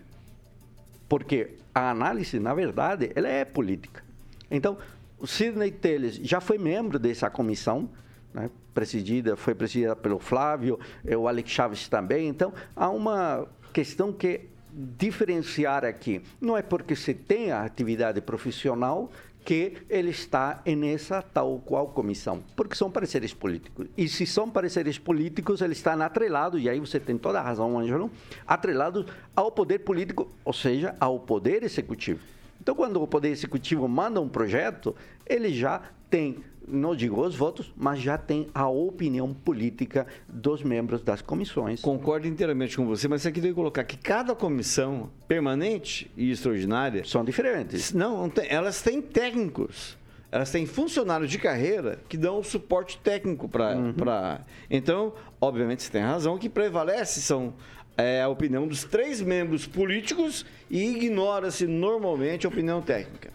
[1.08, 4.02] porque a análise, na verdade, ela é política.
[4.50, 4.78] Então,
[5.24, 7.88] o Sidney Telles já foi membro dessa comissão,
[8.34, 12.28] né, presidida, foi presidida pelo Flávio, eh, o Alex Chaves também.
[12.28, 16.20] Então, há uma questão que diferenciar aqui.
[16.38, 19.10] Não é porque se tem a atividade profissional
[19.42, 23.86] que ele está nessa tal qual comissão, porque são pareceres políticos.
[23.96, 27.78] E se são pareceres políticos, ele está atrelado, e aí você tem toda a razão,
[27.78, 28.10] Ângelo,
[28.46, 32.33] atrelado ao poder político, ou seja, ao poder executivo.
[32.64, 34.96] Então, quando o poder executivo manda um projeto,
[35.26, 41.02] ele já tem não digo os votos, mas já tem a opinião política dos membros
[41.02, 41.82] das comissões.
[41.82, 47.22] Concordo inteiramente com você, mas aqui devo colocar que cada comissão permanente e extraordinária são
[47.22, 47.92] diferentes.
[47.92, 49.98] Não, tem, elas têm técnicos.
[50.32, 53.76] Elas têm funcionários de carreira que dão suporte técnico para.
[53.76, 53.92] Uhum.
[53.92, 54.40] Pra...
[54.70, 57.52] Então, obviamente, você tem razão, que prevalece são
[57.96, 63.30] é, a opinião dos três membros políticos e ignora-se normalmente a opinião técnica.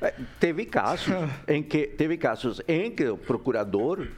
[0.00, 1.14] É, teve casos
[1.48, 4.08] em que teve casos em que o procurador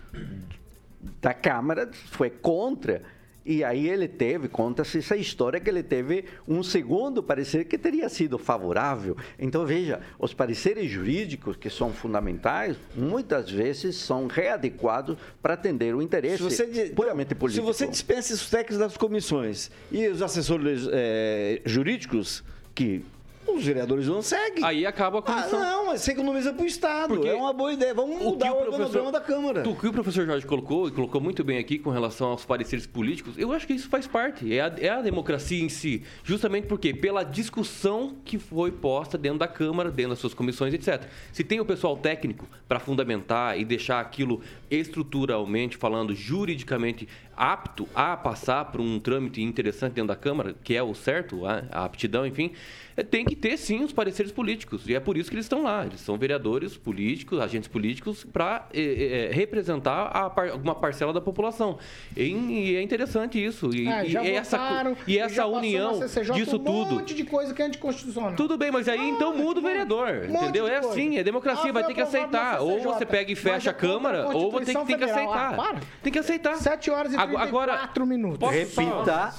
[1.20, 3.02] da Câmara foi contra
[3.44, 8.08] e aí ele teve, conta-se essa história que ele teve um segundo parecer que teria
[8.08, 9.16] sido favorável.
[9.38, 16.00] Então veja, os pareceres jurídicos que são fundamentais, muitas vezes são readequados para atender o
[16.00, 17.66] interesse você, puramente político.
[17.66, 22.42] Se você dispensa os técnicos das comissões e os assessores é, jurídicos
[22.74, 23.04] que
[23.46, 24.64] os vereadores não seguem.
[24.64, 25.60] Aí acaba a comissão.
[25.60, 27.14] Ah, não, mas você economiza para o Estado.
[27.14, 27.94] Porque é uma boa ideia.
[27.94, 29.68] Vamos mudar o, o organograma da Câmara.
[29.68, 32.86] O que o professor Jorge colocou, e colocou muito bem aqui com relação aos pareceres
[32.86, 34.52] políticos, eu acho que isso faz parte.
[34.54, 36.02] É a, é a democracia em si.
[36.22, 41.08] Justamente porque pela discussão que foi posta dentro da Câmara, dentro das suas comissões, etc.
[41.32, 48.16] Se tem o pessoal técnico para fundamentar e deixar aquilo estruturalmente, falando juridicamente apto a
[48.16, 52.26] passar por um trâmite interessante dentro da Câmara, que é o certo, a, a aptidão,
[52.26, 52.52] enfim,
[52.96, 54.88] é, tem que ter sim os pareceres políticos.
[54.88, 55.84] E é por isso que eles estão lá.
[55.84, 61.78] Eles são vereadores políticos, agentes políticos, para é, é, representar a alguma parcela da população.
[62.16, 63.74] E, e é interessante isso.
[63.74, 65.98] E, é, e essa, e essa união
[66.34, 66.94] disso tudo.
[66.94, 68.34] Um monte de coisa que é anticonstitucional.
[68.36, 70.26] Tudo bem, mas aí ah, então muda o vereador.
[70.28, 70.68] Um entendeu?
[70.68, 72.60] É assim, é democracia, ah, vai ter que aceitar.
[72.60, 75.58] Ou você pega e fecha a Câmara, ou você tem, tem que aceitar.
[75.58, 76.56] Ah, tem que aceitar.
[76.56, 78.50] 7 horas e 34 Agora, minutos.
[78.50, 79.34] Repita.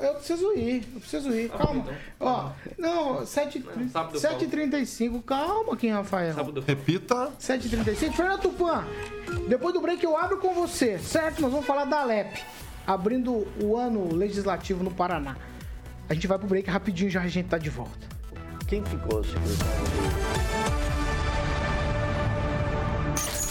[0.00, 1.48] Eu preciso ir, eu preciso ir.
[1.48, 1.80] Tá calma.
[1.80, 1.94] Então.
[2.20, 5.22] Ó, não, 7h35.
[5.24, 6.34] Calma aqui, Rafael.
[6.66, 7.30] Repita.
[7.40, 8.12] 7h35.
[8.12, 8.84] Fernando Tupan,
[9.48, 11.40] depois do break eu abro com você, certo?
[11.40, 12.38] Nós vamos falar da LEP,
[12.86, 15.36] abrindo o ano legislativo no Paraná.
[16.08, 18.06] A gente vai pro break rapidinho já a gente tá de volta.
[18.66, 20.87] Quem ficou secretário?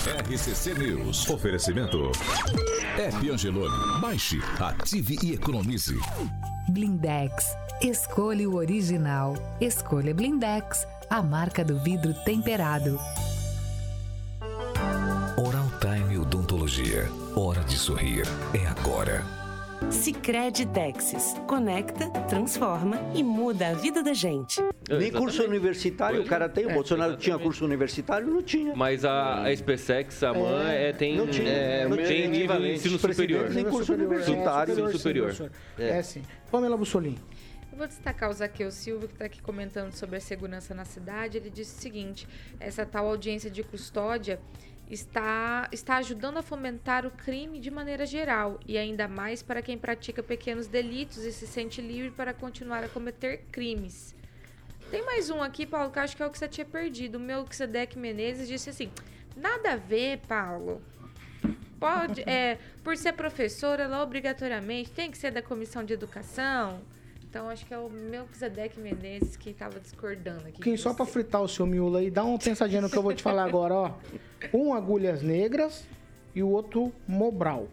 [0.07, 1.29] RCC News.
[1.29, 2.11] Oferecimento.
[2.97, 3.99] App Angelone.
[3.99, 5.93] Baixe, ative e economize.
[6.69, 7.53] Blindex.
[7.81, 9.35] Escolha o original.
[9.59, 12.97] Escolha Blindex, a marca do vidro temperado.
[15.37, 17.09] Oral Time Odontologia.
[17.35, 18.25] Hora de sorrir.
[18.53, 19.36] É agora.
[19.91, 21.35] Sicredi Texas.
[21.47, 24.61] Conecta, transforma e muda a vida da gente.
[24.89, 26.65] Nem curso universitário o cara tem.
[26.65, 27.23] O é, Bolsonaro exatamente.
[27.23, 28.27] tinha curso universitário?
[28.27, 28.75] Não tinha.
[28.75, 32.59] Mas a, a SpaceX, a MAN, é, é, tem, não tinha, é, não tem nível
[32.59, 33.49] de ensino superior.
[33.49, 34.73] Nem curso universitário.
[34.73, 35.51] Ensino superior.
[35.77, 36.21] É, sim.
[36.51, 37.19] Pamela Bussolini.
[37.71, 41.37] Eu vou destacar o Zaqueu Silva, que está aqui comentando sobre a segurança na cidade.
[41.37, 42.27] Ele disse o seguinte:
[42.59, 44.39] essa tal audiência de custódia
[44.89, 49.77] está, está ajudando a fomentar o crime de maneira geral e ainda mais para quem
[49.77, 54.15] pratica pequenos delitos e se sente livre para continuar a cometer crimes.
[54.89, 57.15] Tem mais um aqui, Paulo, que acho que é o que você tinha perdido.
[57.15, 58.89] O meu Xedec Menezes disse assim:
[59.35, 60.81] nada a ver, Paulo.
[61.77, 66.81] Pode, é, por ser professora, ela obrigatoriamente tem que ser da comissão de educação.
[67.29, 70.61] Então acho que é o Melquisedeque Menezes que estava discordando aqui.
[70.61, 73.13] Quem só para fritar o seu miolo aí, dá uma pensadinha no que eu vou
[73.13, 73.91] te falar agora, ó.
[74.53, 75.85] Um agulhas negras
[76.33, 77.67] e o outro Mobral.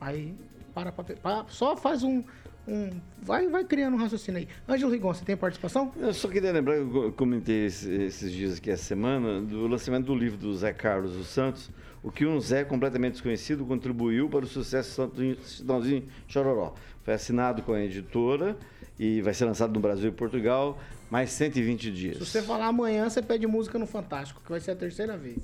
[0.00, 0.34] Aí,
[0.72, 2.22] para pra, só faz um,
[2.66, 2.90] um.
[3.20, 4.48] vai, vai criando um raciocínio aí.
[4.68, 5.92] Ângelo Rigon, você tem participação?
[5.96, 10.38] Eu só queria lembrar, eu comentei esses dias aqui, essa semana, do lançamento do livro
[10.38, 11.70] do Zé Carlos dos Santos,
[12.02, 16.74] o que um Zé completamente desconhecido contribuiu para o sucesso do Cidadãozinho Chororó.
[17.04, 18.56] Foi assinado com a editora
[18.98, 20.78] e vai ser lançado no Brasil e Portugal
[21.12, 22.16] mais 120 dias.
[22.16, 25.36] Se você falar amanhã, você pede música no Fantástico, que vai ser a terceira vez.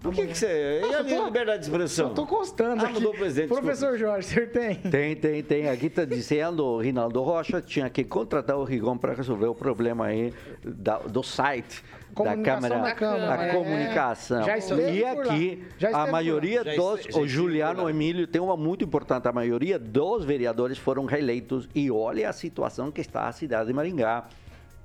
[0.00, 0.80] Por que, que você.
[0.80, 2.08] E a tô, liberdade de expressão?
[2.08, 2.94] Eu tô constando ah, aqui.
[2.94, 3.46] Mudou o presidente.
[3.46, 3.98] Professor desculpa.
[3.98, 4.74] Jorge, você tem?
[4.74, 5.68] Tem, tem, tem.
[5.68, 10.06] Aqui está dizendo o Rinaldo Rocha tinha que contratar o Rigon para resolver o problema
[10.06, 10.34] aí
[10.64, 11.84] da, do site
[12.22, 14.42] da Câmara, da, Câmara, é, comunicação.
[14.92, 20.24] e aqui, a maioria dos, o Juliano Emílio tem uma muito importante, a maioria dos
[20.24, 24.28] vereadores foram reeleitos e olha a situação que está a cidade de Maringá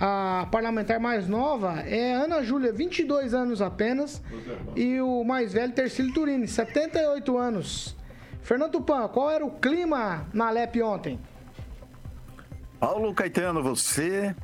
[0.00, 4.22] A parlamentar mais nova é Ana Júlia, 22 anos apenas.
[4.74, 7.96] E o mais velho, Tercílio Turini, 78 anos.
[8.42, 11.18] Fernando Tupan, qual era o clima na Alep ontem?
[12.80, 14.34] Paulo Caetano, você.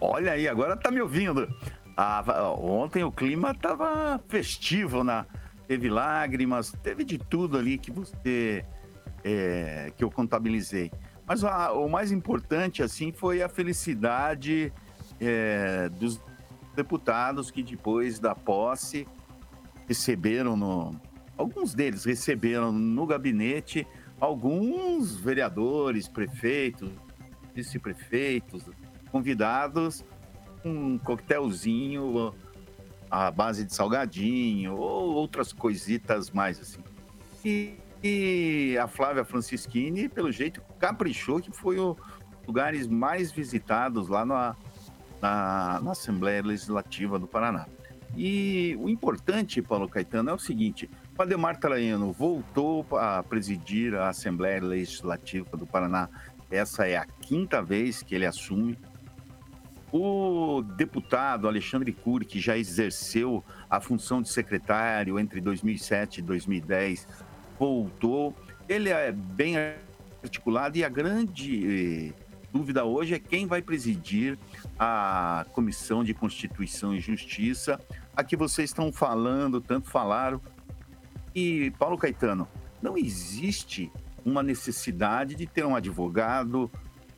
[0.00, 1.48] Olha aí, agora tá me ouvindo.
[1.96, 2.22] Ah,
[2.58, 5.26] ontem o clima tava festivo, na...
[5.66, 8.64] teve lágrimas, teve de tudo ali que você.
[9.24, 10.92] é, que eu contabilizei.
[11.26, 14.72] Mas a- o mais importante, assim, foi a felicidade
[15.20, 16.20] é, dos
[16.74, 19.08] deputados que depois da posse
[19.88, 20.94] receberam no.
[21.36, 23.86] Alguns deles receberam no gabinete
[24.20, 26.90] alguns vereadores, prefeitos,
[27.54, 28.64] vice-prefeitos,
[29.10, 30.04] convidados
[30.64, 32.34] um coquetelzinho
[33.10, 36.80] à base de salgadinho ou outras coisitas mais assim.
[37.44, 41.96] E, e a Flávia Francischini, pelo jeito, caprichou que foi o
[42.46, 44.56] lugares mais visitados lá na,
[45.20, 47.66] na, na Assembleia Legislativa do Paraná.
[48.16, 54.08] E o importante, Paulo Caetano, é o seguinte: o Ademar Traiano voltou a presidir a
[54.08, 56.08] Assembleia Legislativa do Paraná.
[56.50, 58.78] Essa é a quinta vez que ele assume.
[59.92, 67.06] O deputado Alexandre Cury, que já exerceu a função de secretário entre 2007 e 2010,
[67.58, 68.34] voltou.
[68.68, 69.56] Ele é bem
[70.26, 72.12] articulado e a grande eh,
[72.52, 74.38] dúvida hoje é quem vai presidir
[74.78, 77.80] a Comissão de Constituição e Justiça,
[78.14, 80.40] a que vocês estão falando, tanto falaram.
[81.34, 82.48] E, Paulo Caetano,
[82.82, 83.90] não existe
[84.24, 86.70] uma necessidade de ter um advogado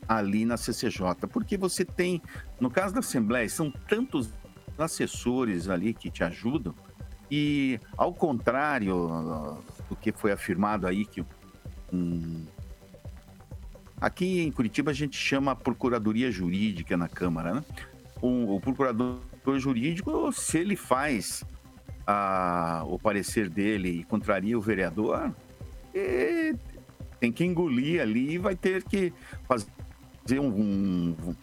[0.06, 2.20] ali na CCJ, porque você tem,
[2.60, 4.30] no caso da Assembleia, são tantos
[4.78, 6.74] assessores ali que te ajudam,
[7.30, 11.24] e ao contrário do que foi afirmado aí, que
[11.92, 12.46] um,
[14.00, 17.64] Aqui em Curitiba a gente chama Procuradoria Jurídica na Câmara, né?
[18.22, 19.18] O, o procurador
[19.56, 21.44] jurídico, se ele faz
[22.06, 25.32] a- o parecer dele e contraria o vereador,
[27.20, 29.12] tem que engolir ali e vai ter que
[29.48, 31.34] fazer um, um-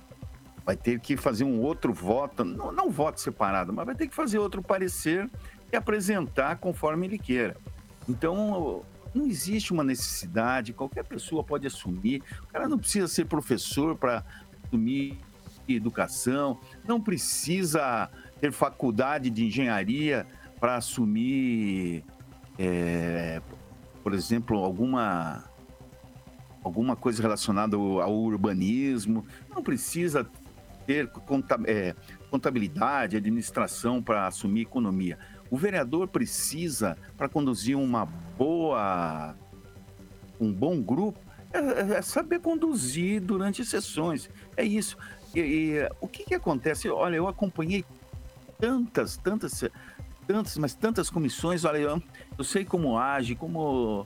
[0.65, 4.15] vai ter que fazer um outro voto, não, não voto separado, mas vai ter que
[4.15, 5.29] fazer outro parecer
[5.71, 7.55] e apresentar conforme ele queira.
[8.07, 8.83] Então,
[9.15, 12.21] não existe uma necessidade, qualquer pessoa pode assumir.
[12.43, 14.23] O cara não precisa ser professor para
[14.65, 15.17] assumir
[15.67, 18.09] educação, não precisa
[18.39, 20.27] ter faculdade de engenharia
[20.59, 22.03] para assumir,
[22.59, 23.41] é,
[24.03, 25.43] por exemplo, alguma
[26.63, 29.25] alguma coisa relacionada ao, urbanismo.
[29.49, 30.27] Não precisa
[30.85, 31.11] ter
[31.65, 31.95] é,
[32.29, 35.17] contabilidade, administração para assumir economia.
[35.55, 38.05] O vereador precisa, para conduzir uma
[38.37, 39.33] boa,
[40.37, 41.17] um bom grupo,
[41.53, 44.29] é, é- é saber conduzir durante sessões.
[44.57, 44.97] É isso.
[45.33, 46.89] E, e, o que, que acontece?
[46.89, 47.85] Olha, eu acompanhei
[48.59, 49.63] tantas, tantas,
[50.27, 51.63] tantas, mas tantas comissões.
[51.63, 52.03] Olha, eu,
[52.37, 54.05] eu sei como age, como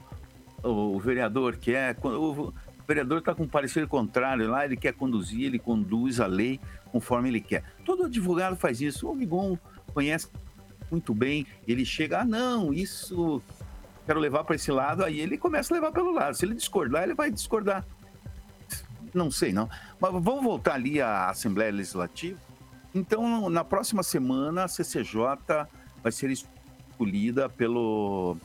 [0.62, 1.95] o, o vereador quer.
[1.95, 2.54] quando-
[2.88, 6.60] vereador está com parecer contrário lá, ele quer conduzir, ele conduz a lei
[6.91, 7.64] conforme ele quer.
[7.84, 9.10] Todo advogado faz isso.
[9.10, 9.58] O Migon
[9.95, 10.28] conhece
[10.92, 13.42] muito bem, ele chega, ah, não, isso
[14.06, 16.36] quero levar para esse lado, aí ele começa a levar pelo lado.
[16.36, 17.86] Se ele discordar, ele vai discordar.
[19.14, 19.70] Não sei, não.
[20.00, 22.40] Mas vamos voltar ali à Assembleia Legislativa.
[22.94, 25.68] Então, na próxima semana, a CCJ
[26.02, 28.36] vai ser escolhida pelo.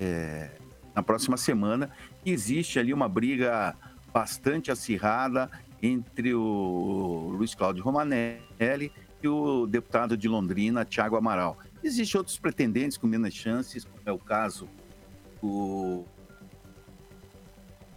[0.00, 0.50] É,
[0.94, 1.90] na próxima semana,
[2.26, 3.76] existe ali uma briga
[4.12, 5.50] bastante acirrada
[5.80, 8.92] entre o Luiz Cláudio Romanelli
[9.22, 11.56] e o deputado de Londrina, Tiago Amaral.
[11.82, 14.68] Existem outros pretendentes com menos chances, como é o caso
[15.40, 16.04] do,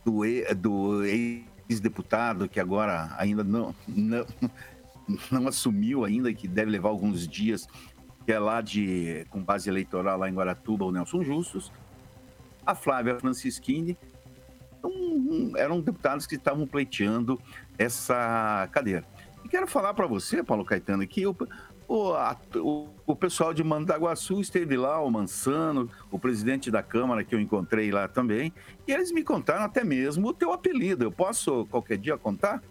[0.03, 0.21] do,
[0.55, 4.25] do ex-deputado, que agora ainda não, não,
[5.31, 7.67] não assumiu ainda, que deve levar alguns dias,
[8.25, 11.71] que é lá de, com base eleitoral lá em Guaratuba, o Nelson Justus,
[12.65, 13.95] a Flávia Francischini,
[14.83, 17.39] um, eram deputados que estavam pleiteando
[17.77, 19.03] essa cadeira.
[19.43, 21.35] E quero falar para você, Paulo Caetano, que o,
[21.87, 27.23] o, a, o, o, pessoal de Mandaguaçu esteve lá, o Mansano, o presidente da Câmara,
[27.23, 28.53] que eu encontrei lá também,
[28.87, 31.03] e eles me contaram até mesmo o teu apelido.
[31.03, 32.61] Eu posso qualquer dia contar?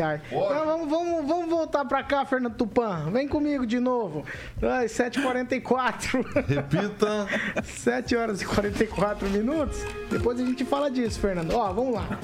[0.00, 3.10] Então, vamos, vamos, vamos voltar pra cá, Fernando Tupan.
[3.10, 4.24] Vem comigo de novo.
[4.62, 6.46] Ai, 7h44.
[6.46, 7.26] Repita.
[7.64, 9.82] 7 horas e 44 minutos.
[10.08, 11.52] Depois a gente fala disso, Fernando.
[11.52, 12.16] Ó, vamos lá.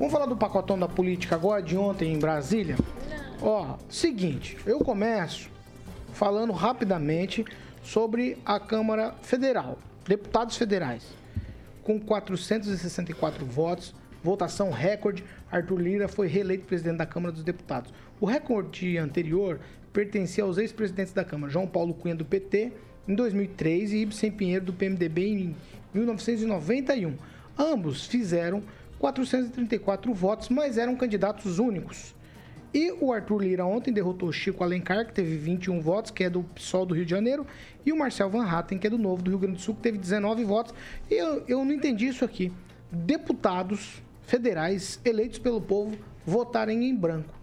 [0.00, 2.76] Vamos falar do pacotão da política agora, de ontem em Brasília.
[3.40, 5.48] Ó, seguinte, eu começo
[6.22, 7.44] falando rapidamente
[7.82, 9.76] sobre a Câmara Federal.
[10.06, 11.02] Deputados federais.
[11.82, 13.92] Com 464 votos,
[14.22, 17.92] votação recorde, Arthur Lira foi reeleito presidente da Câmara dos Deputados.
[18.20, 19.58] O recorde anterior
[19.92, 22.70] pertencia aos ex-presidentes da Câmara, João Paulo Cunha do PT
[23.08, 25.56] em 2003 e Ibsen Pinheiro do PMDB em
[25.92, 27.16] 1991.
[27.58, 28.62] Ambos fizeram
[29.00, 32.14] 434 votos, mas eram candidatos únicos.
[32.74, 36.42] E o Arthur Lira ontem derrotou Chico Alencar, que teve 21 votos, que é do
[36.42, 37.46] PSOL do Rio de Janeiro,
[37.84, 39.82] e o Marcel Van Hatten, que é do Novo do Rio Grande do Sul, que
[39.82, 40.74] teve 19 votos.
[41.10, 42.50] E eu, eu não entendi isso aqui.
[42.90, 47.34] Deputados federais eleitos pelo povo votarem em branco.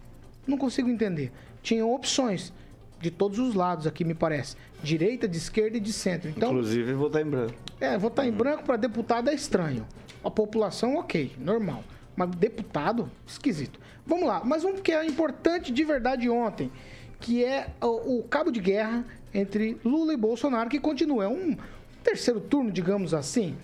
[0.48, 1.32] Não consigo entender.
[1.62, 2.52] Tinham opções
[3.00, 4.56] de todos os lados aqui, me parece.
[4.82, 6.30] Direita, de esquerda e de centro.
[6.30, 7.54] Então, Inclusive votar em branco.
[7.80, 9.86] É, votar em branco para deputado é estranho.
[10.24, 11.84] A população, ok, normal.
[12.16, 13.80] Mas deputado, esquisito.
[14.10, 16.72] Vamos lá, mas um que é importante de verdade ontem,
[17.20, 21.26] que é o, o cabo de guerra entre Lula e Bolsonaro, que continua.
[21.26, 21.56] É um
[22.04, 23.56] terceiro turno, digamos assim.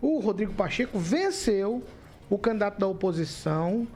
[0.00, 1.84] O Rodrigo Pacheco venceu
[2.28, 3.86] o candidato da oposição,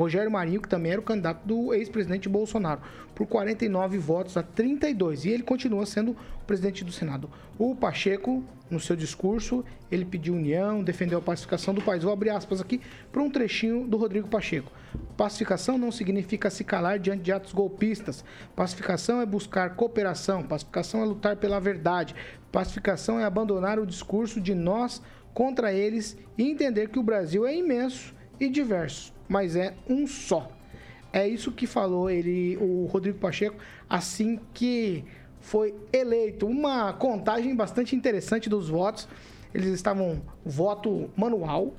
[0.00, 2.80] Rogério Marinho, que também era o candidato do ex-presidente Bolsonaro,
[3.14, 5.26] por 49 votos a 32.
[5.26, 7.28] E ele continua sendo o presidente do Senado.
[7.58, 12.02] O Pacheco, no seu discurso, ele pediu união, defendeu a pacificação do país.
[12.02, 12.80] Vou abrir aspas aqui
[13.12, 14.72] para um trechinho do Rodrigo Pacheco.
[15.18, 18.24] Pacificação não significa se calar diante de atos golpistas.
[18.56, 20.42] Pacificação é buscar cooperação.
[20.42, 22.14] Pacificação é lutar pela verdade.
[22.50, 25.02] Pacificação é abandonar o discurso de nós
[25.34, 30.50] contra eles e entender que o Brasil é imenso e diverso, mas é um só.
[31.12, 33.56] É isso que falou ele, o Rodrigo Pacheco,
[33.88, 35.04] assim que
[35.40, 36.48] foi eleito.
[36.48, 39.08] Uma contagem bastante interessante dos votos.
[39.54, 41.72] Eles estavam voto manual,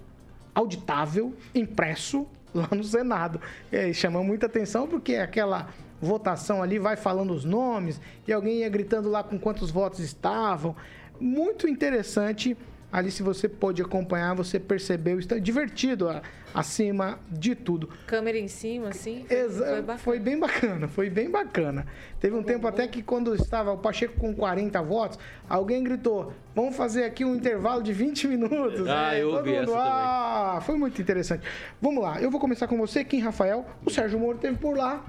[0.56, 2.26] auditável, impresso
[2.56, 3.42] lá no Senado.
[3.70, 5.70] E chama muita atenção porque aquela
[6.02, 10.74] votação ali vai falando os nomes e alguém ia gritando lá com quantos votos estavam.
[11.20, 12.58] Muito interessante
[12.92, 16.22] ali se você pôde acompanhar, você percebeu, está divertido a,
[16.54, 17.90] acima de tudo.
[18.06, 19.26] Câmera em cima, assim?
[19.28, 21.86] Foi, Exa foi, bem bacana, foi bem bacana.
[22.20, 26.76] Teve um tempo até que quando estava o Pacheco com 40 votos, alguém gritou, vamos
[26.76, 28.88] fazer aqui um intervalo de 20 minutos.
[28.88, 29.22] Ah, né?
[29.22, 30.66] eu ouvi mundo, essa ah, também.
[30.66, 31.48] Foi muito interessante.
[31.82, 33.66] Vamos lá, eu vou começar com você, Kim Rafael.
[33.86, 35.06] O Sérgio Moro teve por lá,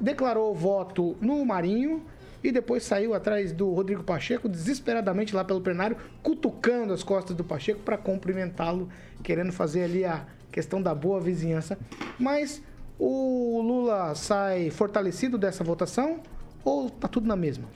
[0.00, 2.04] declarou voto no Marinho,
[2.42, 7.42] e depois saiu atrás do Rodrigo Pacheco, desesperadamente lá pelo plenário, cutucando as costas do
[7.42, 8.88] Pacheco para cumprimentá-lo,
[9.22, 11.78] querendo fazer ali a questão da boa vizinhança.
[12.18, 12.62] Mas
[12.98, 16.20] o Lula sai fortalecido dessa votação
[16.64, 17.68] ou tá tudo na mesma?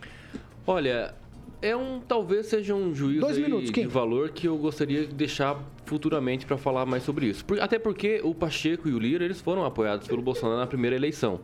[0.66, 1.14] Olha,
[1.60, 6.44] é um talvez seja um juízo minutos, de valor que eu gostaria de deixar futuramente
[6.44, 7.44] para falar mais sobre isso.
[7.60, 11.40] Até porque o Pacheco e o Lira eles foram apoiados pelo Bolsonaro na primeira eleição.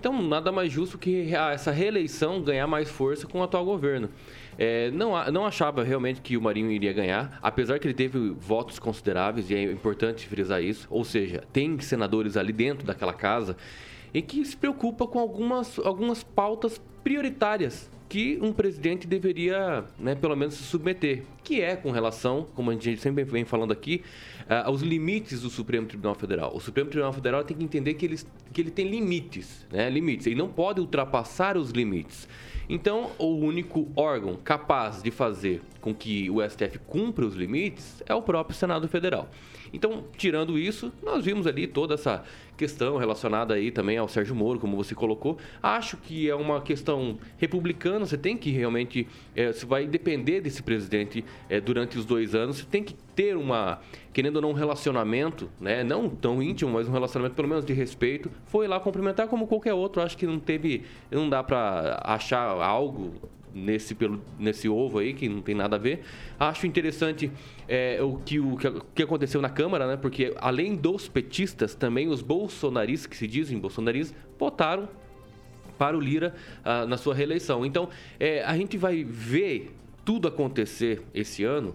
[0.00, 4.08] Então, nada mais justo que essa reeleição ganhar mais força com o atual governo.
[4.56, 8.78] É, não, não achava realmente que o Marinho iria ganhar, apesar que ele teve votos
[8.78, 10.86] consideráveis, e é importante frisar isso.
[10.90, 13.58] Ou seja, tem senadores ali dentro daquela casa
[14.14, 20.34] e que se preocupa com algumas, algumas pautas prioritárias que um presidente deveria, né, pelo
[20.34, 24.04] menos, se submeter, que é com relação, como a gente sempre vem falando aqui,
[24.42, 26.54] uh, aos limites do Supremo Tribunal Federal.
[26.54, 28.20] O Supremo Tribunal Federal tem que entender que ele,
[28.52, 30.28] que ele tem limites, né, limites.
[30.28, 32.28] Ele não pode ultrapassar os limites.
[32.68, 38.14] Então, o único órgão capaz de fazer com que o STF cumpra os limites é
[38.14, 39.28] o próprio Senado Federal.
[39.72, 42.24] Então, tirando isso, nós vimos ali toda essa
[42.56, 45.38] questão relacionada aí também ao Sérgio Moro, como você colocou.
[45.62, 50.62] Acho que é uma questão republicana, você tem que realmente, é, você vai depender desse
[50.62, 53.80] presidente é, durante os dois anos, você tem que ter uma,
[54.12, 55.82] querendo ou não, um relacionamento, né?
[55.82, 58.30] não tão íntimo, mas um relacionamento pelo menos de respeito.
[58.46, 63.12] Foi lá cumprimentar como qualquer outro, acho que não teve, não dá para achar algo
[63.54, 66.02] nesse, pelo, nesse ovo aí, que não tem nada a ver.
[66.38, 67.30] Acho interessante
[67.68, 68.56] é, o, que, o
[68.94, 69.96] que aconteceu na Câmara, né?
[69.96, 74.88] Porque além dos petistas, também os bolsonaristas, que se dizem bolsonaristas, votaram
[75.78, 77.64] para o Lira ah, na sua reeleição.
[77.64, 77.88] Então,
[78.18, 79.74] é, a gente vai ver
[80.04, 81.74] tudo acontecer esse ano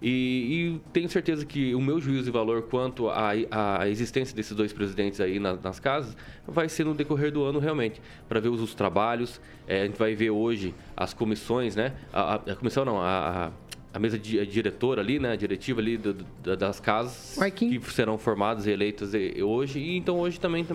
[0.00, 4.72] e, e, tenho certeza que o meu juízo de valor quanto à, existência desses dois
[4.72, 6.16] presidentes aí na, nas casas
[6.46, 9.40] vai ser no decorrer do ano realmente, para ver os, os trabalhos.
[9.66, 11.94] É, a gente vai ver hoje as comissões, né?
[12.12, 13.50] A, a, a comissão não, a,
[13.92, 15.32] a mesa de, diretora ali, né?
[15.32, 19.12] A diretiva ali do, do, das casas que serão formadas e eleitas
[19.42, 19.78] hoje.
[19.78, 20.66] E então hoje também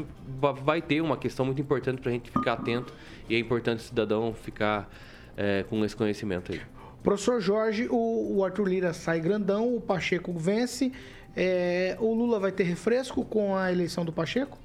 [0.64, 2.92] vai ter uma questão muito importante para a gente ficar atento
[3.30, 4.92] e é importante o cidadão ficar
[5.38, 6.81] é, com esse conhecimento aí.
[7.04, 10.92] Professor Jorge, o, o Arthur Lira sai grandão, o Pacheco vence.
[11.36, 14.58] É, o Lula vai ter refresco com a eleição do Pacheco?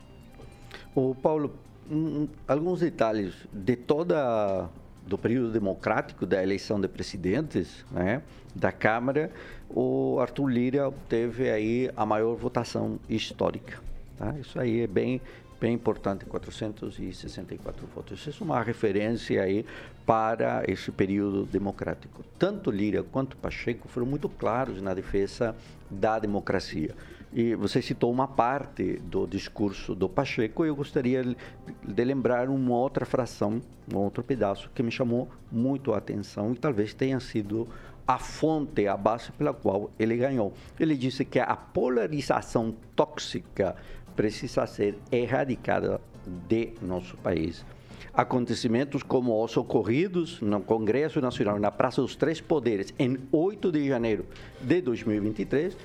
[0.95, 1.55] O Paulo,
[1.91, 4.69] um, alguns detalhes de toda
[5.07, 8.23] do período democrático da eleição de presidentes, né,
[8.55, 9.31] da Câmara,
[9.71, 13.79] o Arthur Lira teve aí a maior votação histórica.
[14.19, 14.35] Tá?
[14.41, 15.21] Isso aí é bem
[15.61, 18.27] bem importante, 464 votos.
[18.27, 19.65] Isso é uma referência aí
[20.05, 22.25] para esse período democrático.
[22.39, 25.55] Tanto Lira quanto Pacheco foram muito claros na defesa
[25.91, 26.95] da democracia.
[27.33, 33.05] E você citou uma parte do discurso do Pacheco, eu gostaria de lembrar uma outra
[33.05, 33.61] fração,
[33.93, 37.69] um outro pedaço que me chamou muito a atenção e talvez tenha sido
[38.07, 40.55] a fonte, a base pela qual ele ganhou.
[40.79, 43.75] Ele disse que a polarização tóxica
[44.17, 46.01] precisa ser erradicada
[46.49, 47.65] de nosso país.
[48.13, 53.87] Acontecimentos como os ocorridos no Congresso Nacional, na Praça dos Três Poderes, em 8 de
[53.87, 54.25] janeiro
[54.61, 55.77] de 2023,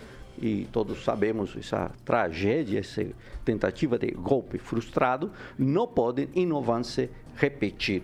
[0.42, 3.06] e todos sabemos essa tragédia, essa
[3.44, 5.30] tentativa de golpe frustrado,
[5.60, 8.04] não podem e não vão se repetir.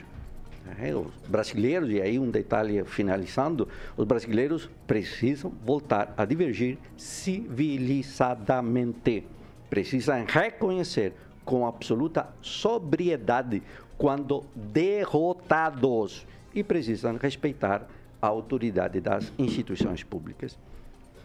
[0.77, 9.23] É, os brasileiros, e aí um detalhe finalizando, os brasileiros precisam voltar a divergir civilizadamente
[9.69, 11.13] precisam reconhecer
[11.43, 13.63] com absoluta sobriedade
[13.97, 17.87] quando derrotados e precisam respeitar
[18.21, 20.57] a autoridade das instituições públicas.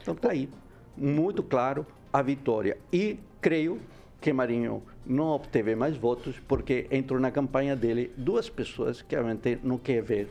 [0.00, 0.48] Então está aí,
[0.96, 2.76] muito claro a vitória.
[2.92, 3.80] E creio
[4.20, 9.58] que Marinho não obteve mais votos porque entrou na campanha dele duas pessoas que realmente
[9.62, 10.30] não quer ver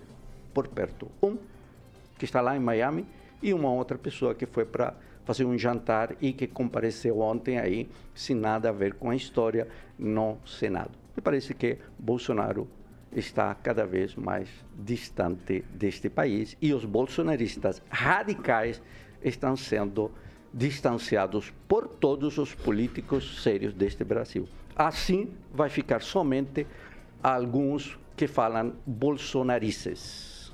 [0.53, 1.07] por perto.
[1.21, 1.37] Um,
[2.17, 3.05] que está lá em Miami,
[3.41, 4.93] e uma outra pessoa que foi para
[5.25, 9.67] fazer um jantar e que compareceu ontem aí, sem nada a ver com a história,
[9.97, 10.91] no Senado.
[11.15, 12.67] Me parece que Bolsonaro
[13.11, 18.81] está cada vez mais distante deste país e os bolsonaristas radicais
[19.21, 20.11] estão sendo
[20.53, 24.47] distanciados por todos os políticos sérios deste Brasil.
[24.75, 26.65] Assim vai ficar somente
[27.21, 30.53] alguns que falam bolsonarices.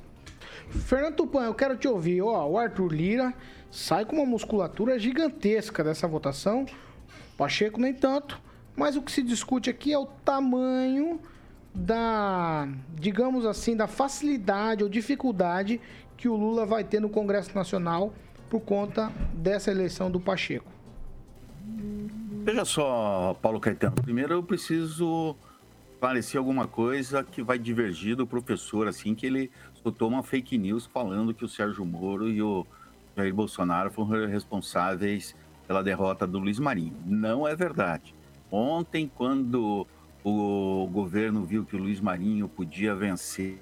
[0.70, 2.22] Fernando Tupan, eu quero te ouvir.
[2.22, 3.34] Ó, o Arthur Lira
[3.72, 6.66] sai com uma musculatura gigantesca dessa votação.
[7.38, 8.42] Pacheco nem tanto,
[8.76, 11.20] mas o que se discute aqui é o tamanho
[11.74, 15.80] da, digamos assim, da facilidade ou dificuldade
[16.16, 18.14] que o Lula vai ter no Congresso Nacional
[18.50, 20.72] por conta dessa eleição do Pacheco.
[22.44, 25.36] Veja só, Paulo Caetano, primeiro eu preciso
[25.94, 29.52] esclarecer alguma coisa que vai divergir do professor, assim, que ele
[29.84, 32.66] soltou uma fake news falando que o Sérgio Moro e o
[33.18, 36.96] Jair Bolsonaro foram responsáveis pela derrota do Luiz Marinho.
[37.04, 38.14] Não é verdade.
[38.52, 39.88] Ontem, quando
[40.24, 43.60] o governo viu que o Luiz Marinho podia vencer,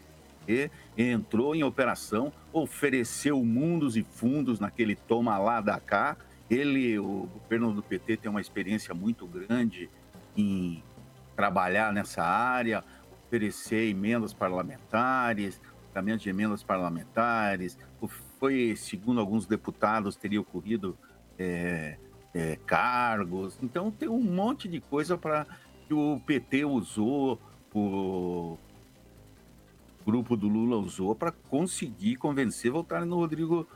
[0.97, 6.17] entrou em operação, ofereceu mundos e fundos naquele toma lá da cá.
[6.49, 9.89] Ele, o governo do PT, tem uma experiência muito grande
[10.35, 10.83] em
[11.33, 12.83] trabalhar nessa área,
[13.25, 15.61] oferecer emendas parlamentares,
[15.93, 17.77] pagamento de emendas parlamentares,
[18.39, 20.97] foi, segundo alguns deputados, teria ocorrido
[21.37, 21.97] é,
[22.33, 23.57] é, cargos.
[23.61, 25.45] Então tem um monte de coisa para
[25.87, 27.39] que o PT usou
[27.75, 28.57] o,
[30.05, 33.67] grupo do Lula usou para conseguir convencer voltarem no Rodrigo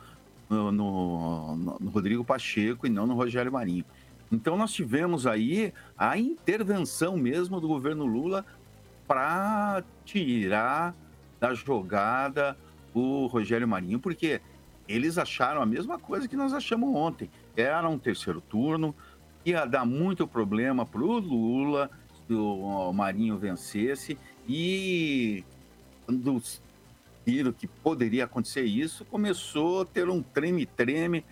[0.48, 3.84] no, no, no, Rodrigo Pacheco e não no Rogério Marinho.
[4.32, 8.46] Então nós tivemos aí a intervenção mesmo do governo Lula
[9.08, 10.96] para tirar
[11.40, 12.58] da jogada
[12.94, 14.42] o Rogério Marinho, porque
[14.88, 17.30] eles acharam a mesma coisa que nós achamos ontem.
[17.56, 18.96] Era um terceiro turno,
[19.46, 21.90] ia dar muito problema para o Lula
[22.28, 24.18] se o Marinho vencesse
[24.48, 25.44] e
[26.06, 26.42] quando
[27.26, 31.24] viram que poderia acontecer isso, começou a ter um treme-treme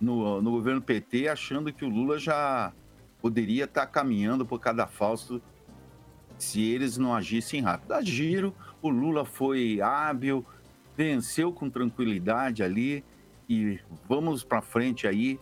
[0.00, 2.72] no, no governo PT, achando que o Lula já
[3.20, 5.40] poderia estar caminhando por cada falso
[6.38, 7.92] se eles não agissem rápido.
[7.92, 8.52] Agiram,
[8.82, 10.44] o Lula foi hábil,
[10.96, 13.04] venceu com tranquilidade ali
[13.48, 13.78] e
[14.08, 15.38] vamos para frente aí.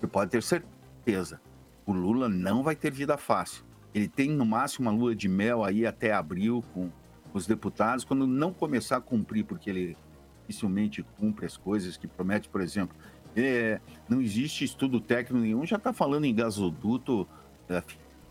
[0.00, 1.40] Você pode ter certeza,
[1.84, 3.64] o Lula não vai ter vida fácil.
[3.94, 6.90] Ele tem no máximo uma lua de mel aí até abril com
[7.32, 9.96] os deputados, quando não começar a cumprir, porque ele
[10.40, 12.96] dificilmente cumpre as coisas que promete, por exemplo,
[13.36, 17.26] é, não existe estudo técnico nenhum, já está falando em gasoduto,
[17.68, 17.82] é,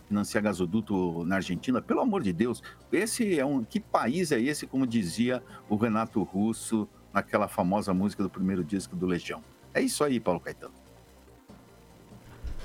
[0.08, 4.68] financiar gasoduto na Argentina, pelo amor de Deus, esse é um, que país é esse,
[4.68, 9.42] como dizia o Renato Russo naquela famosa música do primeiro disco do Legião.
[9.74, 10.74] É isso aí, Paulo Caetano.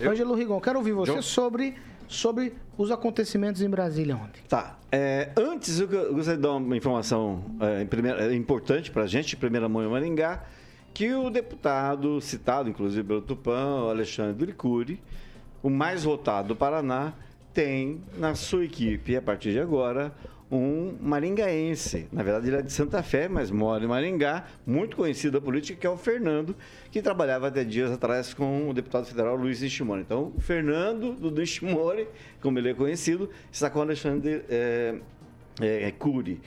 [0.00, 0.10] Eu?
[0.10, 1.74] Ângelo Rigon, quero ouvir você sobre
[2.08, 4.42] sobre os acontecimentos em Brasília ontem.
[4.48, 4.78] Tá.
[4.90, 9.28] É, antes, eu gostaria de dar uma informação é, primeira, é, importante para a gente,
[9.28, 10.42] de primeira mão em Maringá,
[10.94, 15.02] que o deputado citado, inclusive pelo Tupã, Alexandre Licuri,
[15.62, 17.12] o mais votado do Paraná,
[17.58, 20.14] tem na sua equipe, a partir de agora,
[20.48, 22.06] um maringaense.
[22.12, 25.76] Na verdade, ele é de Santa Fé, mas mora em Maringá, muito conhecido da política,
[25.76, 26.54] que é o Fernando,
[26.92, 30.02] que trabalhava até dias atrás com o deputado federal Luiz Nishimori.
[30.02, 32.06] Então, o Fernando do Nishimori,
[32.40, 35.00] como ele é conhecido, está com o Alexandre é,
[35.60, 36.40] é, Cury.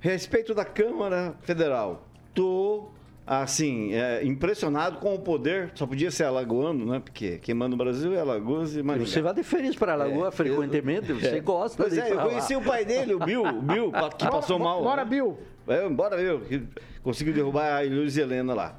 [0.00, 2.92] Respeito da Câmara Federal, estou
[3.28, 6.98] assim, é, impressionado com o poder, só podia ser alagoano, né?
[6.98, 9.06] Porque quem manda no Brasil é Alagoas e Maringá.
[9.06, 11.40] Você vai de férias para Alagoa é, frequentemente, eu, você é.
[11.40, 12.60] gosta pois é, eu conheci lá.
[12.60, 14.82] o pai dele, o Bill, o Bill que bora, passou mal.
[14.82, 15.10] Bora, né?
[15.10, 15.36] Bill!
[15.66, 16.62] É, bora, Bill, que
[17.02, 18.74] conseguiu derrubar a Luiz Helena lá.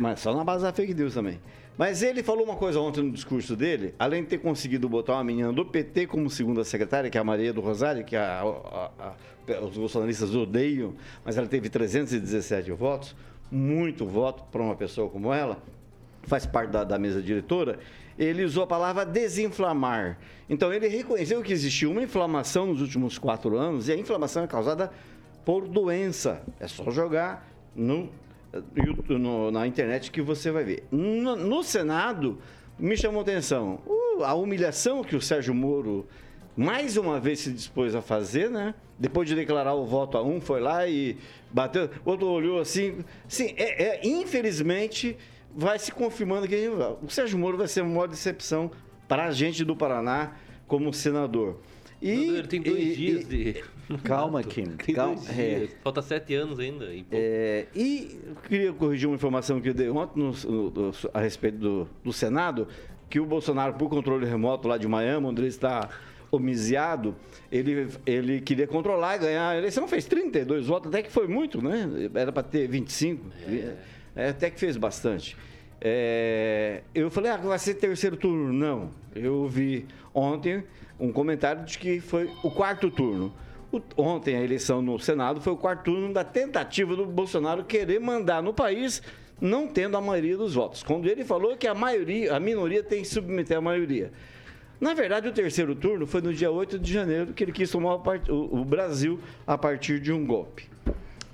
[0.00, 1.38] Mas só na base da fake news também.
[1.76, 5.24] Mas ele falou uma coisa ontem no discurso dele, além de ter conseguido botar uma
[5.24, 8.90] menina do PT como segunda secretária, que é a Maria do Rosário, que a, a,
[8.98, 13.14] a, os bolsonaristas odeiam, mas ela teve 317 votos
[13.50, 15.62] muito voto para uma pessoa como ela,
[16.22, 17.78] faz parte da, da, mesa diretora,
[18.18, 20.18] ele usou a palavra desinflamar.
[20.48, 24.46] Então, ele reconheceu que existiu uma inflamação nos últimos quatro anos e a inflamação é
[24.46, 24.90] causada
[25.44, 26.42] por doença.
[26.58, 28.10] É só jogar no,
[29.08, 30.84] no na internet que você vai ver.
[30.90, 32.38] No, no Senado,
[32.78, 36.06] me chamou atenção uh, a humilhação que o Sérgio Moro
[36.56, 38.74] mais uma vez se dispôs a fazer, né?
[38.98, 41.18] Depois de declarar o voto a um, foi lá e
[41.52, 41.90] bateu.
[42.04, 43.04] Outro olhou assim.
[43.28, 45.16] Sim, é, é, infelizmente
[45.54, 46.68] vai se confirmando que
[47.02, 48.70] o Sérgio Moro vai ser uma maior decepção
[49.06, 50.32] para a gente do Paraná
[50.66, 51.60] como senador.
[52.00, 53.64] E, tem dois e, dias e, de.
[54.02, 54.76] Calma, Kim.
[54.94, 55.20] Calma.
[55.30, 55.68] É.
[55.82, 56.86] Falta sete anos ainda.
[56.86, 60.32] E, é, e queria corrigir uma informação que eu dei ontem no,
[60.70, 62.68] no, a respeito do, do Senado,
[63.08, 65.88] que o Bolsonaro, por controle remoto lá de Miami, onde ele está
[66.30, 67.14] homiciado,
[67.50, 71.62] ele, ele queria controlar e ganhar a eleição, fez 32 votos, até que foi muito,
[71.62, 71.88] né?
[72.14, 73.76] Era para ter 25, é.
[74.14, 75.36] É, até que fez bastante.
[75.80, 78.52] É, eu falei, ah, vai ser terceiro turno.
[78.52, 80.64] Não, eu vi ontem
[80.98, 83.32] um comentário de que foi o quarto turno.
[83.70, 88.00] O, ontem a eleição no Senado foi o quarto turno da tentativa do Bolsonaro querer
[88.00, 89.02] mandar no país
[89.40, 90.82] não tendo a maioria dos votos.
[90.82, 94.10] Quando ele falou que a maioria, a minoria tem que submeter a maioria.
[94.80, 97.94] Na verdade, o terceiro turno foi no dia 8 de janeiro que ele quis tomar
[97.94, 100.68] o, Brasil a partir de um golpe.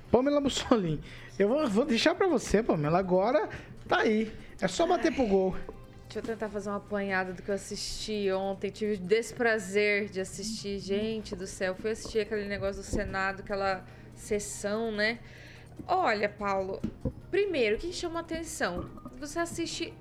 [0.09, 1.01] Pamela Mussolini,
[1.37, 2.99] eu vou, vou deixar para você, Pamela.
[2.99, 3.49] Agora
[3.87, 4.31] tá aí.
[4.61, 5.15] É só bater Ai.
[5.15, 5.55] pro gol.
[6.03, 8.69] Deixa eu tentar fazer uma apanhada do que eu assisti ontem.
[8.69, 10.79] Tive o desprazer de assistir.
[10.79, 13.83] Gente do céu, fui assistir aquele negócio do Senado, aquela
[14.15, 15.19] sessão, né?
[15.87, 16.79] Olha, Paulo,
[17.31, 18.89] primeiro, o que chama atenção?
[19.19, 19.93] Você assiste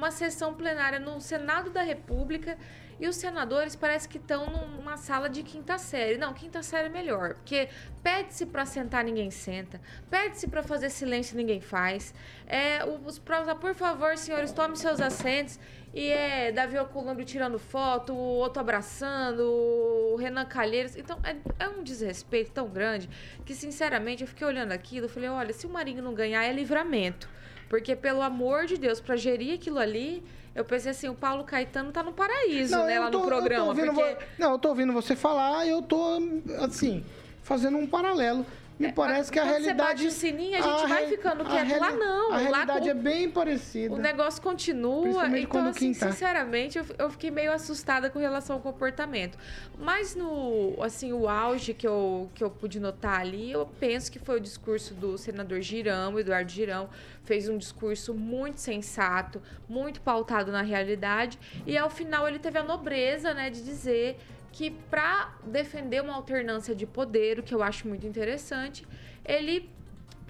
[0.00, 2.56] uma sessão plenária no Senado da República
[2.98, 6.16] e os senadores parece que estão numa sala de quinta série.
[6.16, 7.68] Não, quinta série é melhor, porque
[8.02, 9.78] pede-se para sentar, ninguém senta.
[10.10, 12.14] Pede-se para fazer silêncio, ninguém faz.
[12.46, 15.58] É, os provas, por favor, senhores, tomem seus assentos.
[15.92, 20.96] E é Davi Alcolumbre tirando foto, o outro abraçando, o Renan Calheiros.
[20.96, 23.08] Então, é, é, um desrespeito tão grande
[23.44, 26.52] que, sinceramente, eu fiquei olhando aquilo e falei, olha, se o Marinho não ganhar, é
[26.52, 27.28] livramento.
[27.70, 30.24] Porque, pelo amor de Deus, para gerir aquilo ali,
[30.56, 33.72] eu pensei assim, o Paulo Caetano tá no paraíso, não, né, lá tô, no programa.
[33.72, 34.14] Eu porque...
[34.14, 34.22] vo...
[34.36, 36.18] Não, eu tô ouvindo você falar e eu tô,
[36.58, 37.04] assim,
[37.44, 38.44] fazendo um paralelo
[38.80, 39.88] Me parece que a quando você realidade.
[40.02, 41.78] bate o sininho, a gente vai re- ficando a quieto.
[41.80, 43.94] Lá não, A lá realidade com- é bem parecida.
[43.94, 46.10] O negócio continua, então, assim, tá.
[46.10, 49.36] sinceramente, eu, eu fiquei meio assustada com relação ao comportamento.
[49.78, 54.18] Mas no, assim, o auge que eu, que eu pude notar ali, eu penso que
[54.18, 56.88] foi o discurso do senador Girão, Eduardo Girão,
[57.24, 62.62] fez um discurso muito sensato, muito pautado na realidade, e ao final ele teve a
[62.62, 64.16] nobreza, né, de dizer
[64.52, 68.86] que para defender uma alternância de poder, o que eu acho muito interessante,
[69.24, 69.70] ele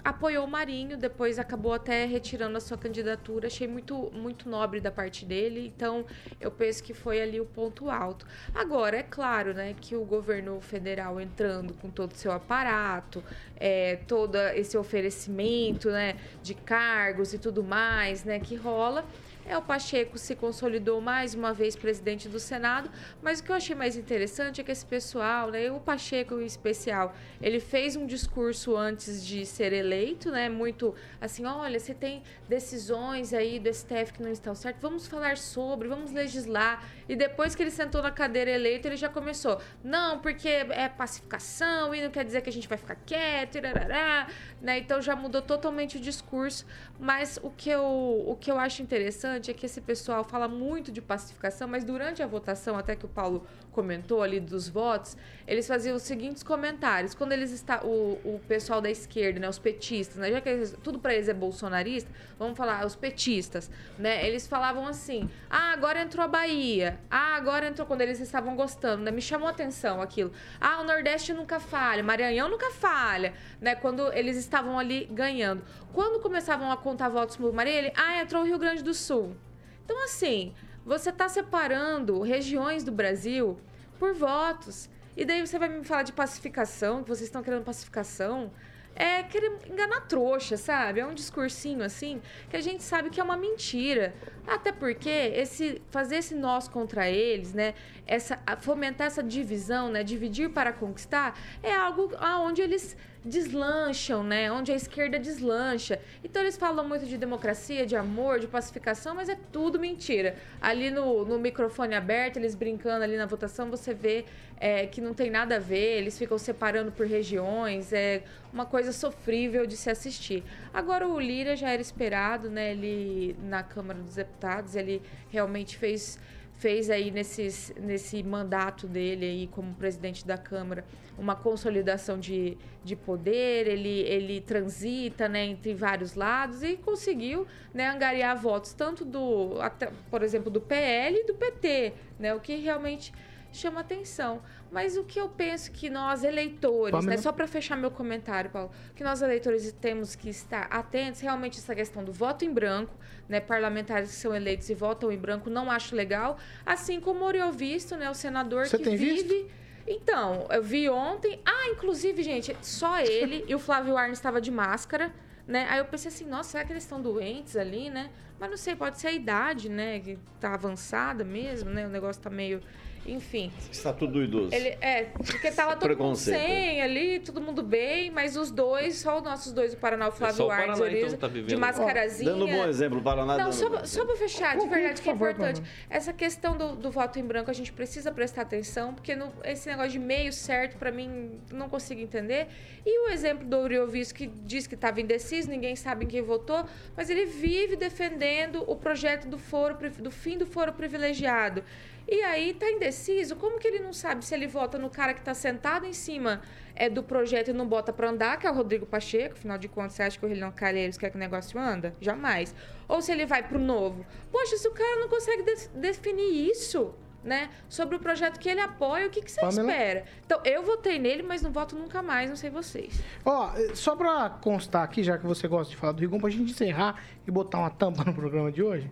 [0.03, 3.47] apoiou o Marinho, depois acabou até retirando a sua candidatura.
[3.47, 6.05] Achei muito, muito nobre da parte dele, então
[6.39, 8.25] eu penso que foi ali o ponto alto.
[8.53, 13.23] Agora, é claro né, que o governo federal entrando com todo o seu aparato,
[13.55, 19.05] é, todo esse oferecimento né, de cargos e tudo mais né, que rola.
[19.51, 22.89] É, o Pacheco se consolidou mais uma vez presidente do Senado,
[23.21, 26.45] mas o que eu achei mais interessante é que esse pessoal, né, o Pacheco em
[26.45, 32.23] especial, ele fez um discurso antes de ser eleito, né, muito assim, olha, você tem
[32.47, 36.89] decisões aí do STF que não estão certas, vamos falar sobre, vamos legislar.
[37.11, 41.93] E depois que ele sentou na cadeira eleito, ele já começou, não, porque é pacificação
[41.93, 44.29] e não quer dizer que a gente vai ficar quieto, irarará,
[44.61, 46.65] né, então já mudou totalmente o discurso,
[46.97, 50.89] mas o que eu, o que eu acho interessante é que esse pessoal fala muito
[50.89, 55.15] de pacificação, mas durante a votação, até que o Paulo comentou ali dos votos,
[55.47, 57.13] eles faziam os seguintes comentários.
[57.15, 60.75] Quando eles está o, o pessoal da esquerda, né, os petistas, né, já que eles-
[60.83, 64.25] tudo para eles é bolsonarista, vamos falar os petistas, né?
[64.27, 66.99] Eles falavam assim: "Ah, agora entrou a Bahia.
[67.09, 69.11] Ah, agora entrou quando eles estavam gostando, né?
[69.11, 70.31] Me chamou a atenção aquilo.
[70.59, 73.75] Ah, o Nordeste nunca falha, Maranhão nunca falha, né?
[73.75, 75.63] Quando eles estavam ali ganhando.
[75.93, 79.35] Quando começavam a contar votos pro ele, ah, entrou o Rio Grande do Sul.
[79.83, 80.53] Então, assim,
[80.85, 83.59] você está separando regiões do Brasil
[83.99, 84.89] por votos.
[85.15, 88.51] E daí você vai me falar de pacificação, que vocês estão querendo pacificação.
[88.93, 90.99] É querer enganar trouxa, sabe?
[90.99, 94.13] É um discursinho assim que a gente sabe que é uma mentira.
[94.47, 97.73] Até porque esse fazer esse nós contra eles, né?
[98.05, 100.03] Essa fomentar essa divisão, né?
[100.03, 104.51] Dividir para conquistar é algo aonde eles deslancham, né?
[104.51, 105.99] Onde a esquerda deslancha.
[106.23, 110.35] Então eles falam muito de democracia, de amor, de pacificação, mas é tudo mentira.
[110.59, 114.25] Ali no, no microfone aberto, eles brincando ali na votação, você vê
[114.59, 118.91] é, que não tem nada a ver, eles ficam separando por regiões, é uma coisa
[118.91, 120.43] sofrível de se assistir.
[120.73, 122.71] Agora o Lira já era esperado, né?
[122.71, 126.19] Ele na Câmara dos Deputados, ele realmente fez
[126.61, 130.85] fez aí nesses, nesse mandato dele aí como presidente da Câmara
[131.17, 137.87] uma consolidação de, de poder, ele, ele transita né, entre vários lados e conseguiu né,
[137.89, 142.55] angariar votos tanto do, até, por exemplo, do PL e do PT, né, o que
[142.55, 143.13] realmente
[143.51, 144.41] chama atenção.
[144.71, 147.11] Mas o que eu penso que nós eleitores, Pamela?
[147.11, 151.59] né, só para fechar meu comentário, Paulo, que nós eleitores temos que estar atentos realmente
[151.59, 152.93] essa questão do voto em branco,
[153.27, 157.51] né, parlamentares que são eleitos e votam em branco, não acho legal, assim como o
[157.51, 159.51] Visto, né, o senador Você que tem vive visto?
[159.87, 161.39] então, eu vi ontem.
[161.45, 165.13] Ah, inclusive, gente, só ele e o Flávio Arnes estava de máscara,
[165.47, 165.67] né?
[165.69, 168.09] Aí eu pensei assim, nossa, será que eles estão doentes ali, né?
[168.39, 169.99] Mas não sei, pode ser a idade, né?
[169.99, 171.85] Que tá avançada mesmo, né?
[171.85, 172.61] O negócio tá meio.
[173.05, 173.51] Enfim.
[173.71, 174.53] Está tudo idoso.
[174.53, 179.17] Ele, é, porque tava todo mundo sem ali, todo mundo bem, mas os dois, só
[179.17, 182.31] os nossos dois, o Paraná e o Flávio só o Paraná, então, tá de mascarazinha.
[182.31, 185.13] Dando um bom exemplo, o Paraná Não, só, só para fechar, de verdade, que é
[185.13, 185.61] importante.
[185.89, 189.67] Essa questão do, do voto em branco, a gente precisa prestar atenção, porque no- esse
[189.67, 192.47] negócio de meio certo, para mim, não consigo entender.
[192.85, 196.65] E o exemplo do Auriovisto, que diz que estava indeciso, ninguém sabe em quem votou,
[196.95, 201.63] mas ele vive defendendo o projeto do, foro, do fim do foro privilegiado.
[202.07, 205.21] E aí tá indeciso, como que ele não sabe se ele vota no cara que
[205.21, 206.41] tá sentado em cima
[206.75, 209.67] é, do projeto e não bota pra andar, que é o Rodrigo Pacheco, afinal de
[209.67, 211.95] contas, você acha que o Relhão Calheiros quer que o negócio anda?
[212.01, 212.53] Jamais.
[212.87, 214.05] Ou se ele vai pro novo.
[214.31, 216.93] Poxa, se o cara não consegue de- definir isso,
[217.23, 219.61] né, sobre o projeto que ele apoia, o que, que você Pamela?
[219.71, 220.05] espera?
[220.25, 222.99] Então, eu votei nele, mas não voto nunca mais, não sei vocês.
[223.23, 226.51] Ó, só pra constar aqui, já que você gosta de falar do Rigon, pra gente
[226.51, 228.89] encerrar e botar uma tampa no programa de hoje,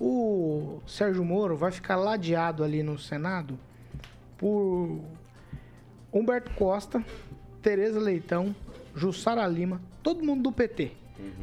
[0.00, 3.58] o Sérgio Moro vai ficar ladeado ali no Senado
[4.36, 5.00] por
[6.12, 7.04] Humberto Costa,
[7.62, 8.54] Tereza Leitão,
[8.94, 10.92] Jussara Lima, todo mundo do PT.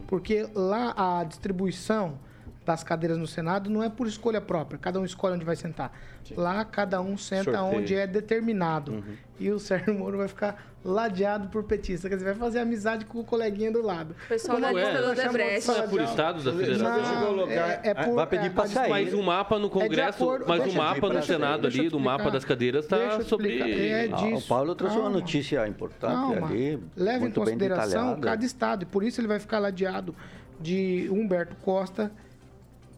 [0.07, 2.17] Porque lá a distribuição
[2.65, 5.91] das cadeiras no Senado não é por escolha própria, cada um escolhe onde vai sentar.
[6.37, 7.81] Lá, cada um senta Sorteio.
[7.81, 9.03] onde é determinado.
[9.39, 13.19] E o Sérgio Moro vai ficar ladeado por petista, quer dizer, vai fazer amizade com
[13.19, 14.15] o coleguinha do lado.
[14.25, 14.83] O pessoal Como da é?
[14.85, 15.55] lista do Vai chamar Odebrecht.
[15.55, 17.35] de sala Não é por estados da federação?
[17.37, 18.89] Não, é, é por, Vai pedir pra sair.
[18.89, 21.99] Mas o mapa no É Congresso, acordo- mas o eu mapa no Senado ali, do
[21.99, 23.59] mapa das cadeiras, está sobre.
[23.59, 24.45] É Ah, disso.
[24.45, 25.19] o Paulo trouxe uma Calma.
[25.19, 26.47] notícia importante Calma.
[26.47, 26.81] ali.
[26.95, 28.83] Leva em consideração cada estado.
[28.83, 30.15] E por isso ele vai ficar ladeado
[30.59, 32.11] de Humberto Costa,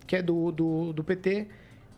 [0.08, 1.48] que é do, do, do PT,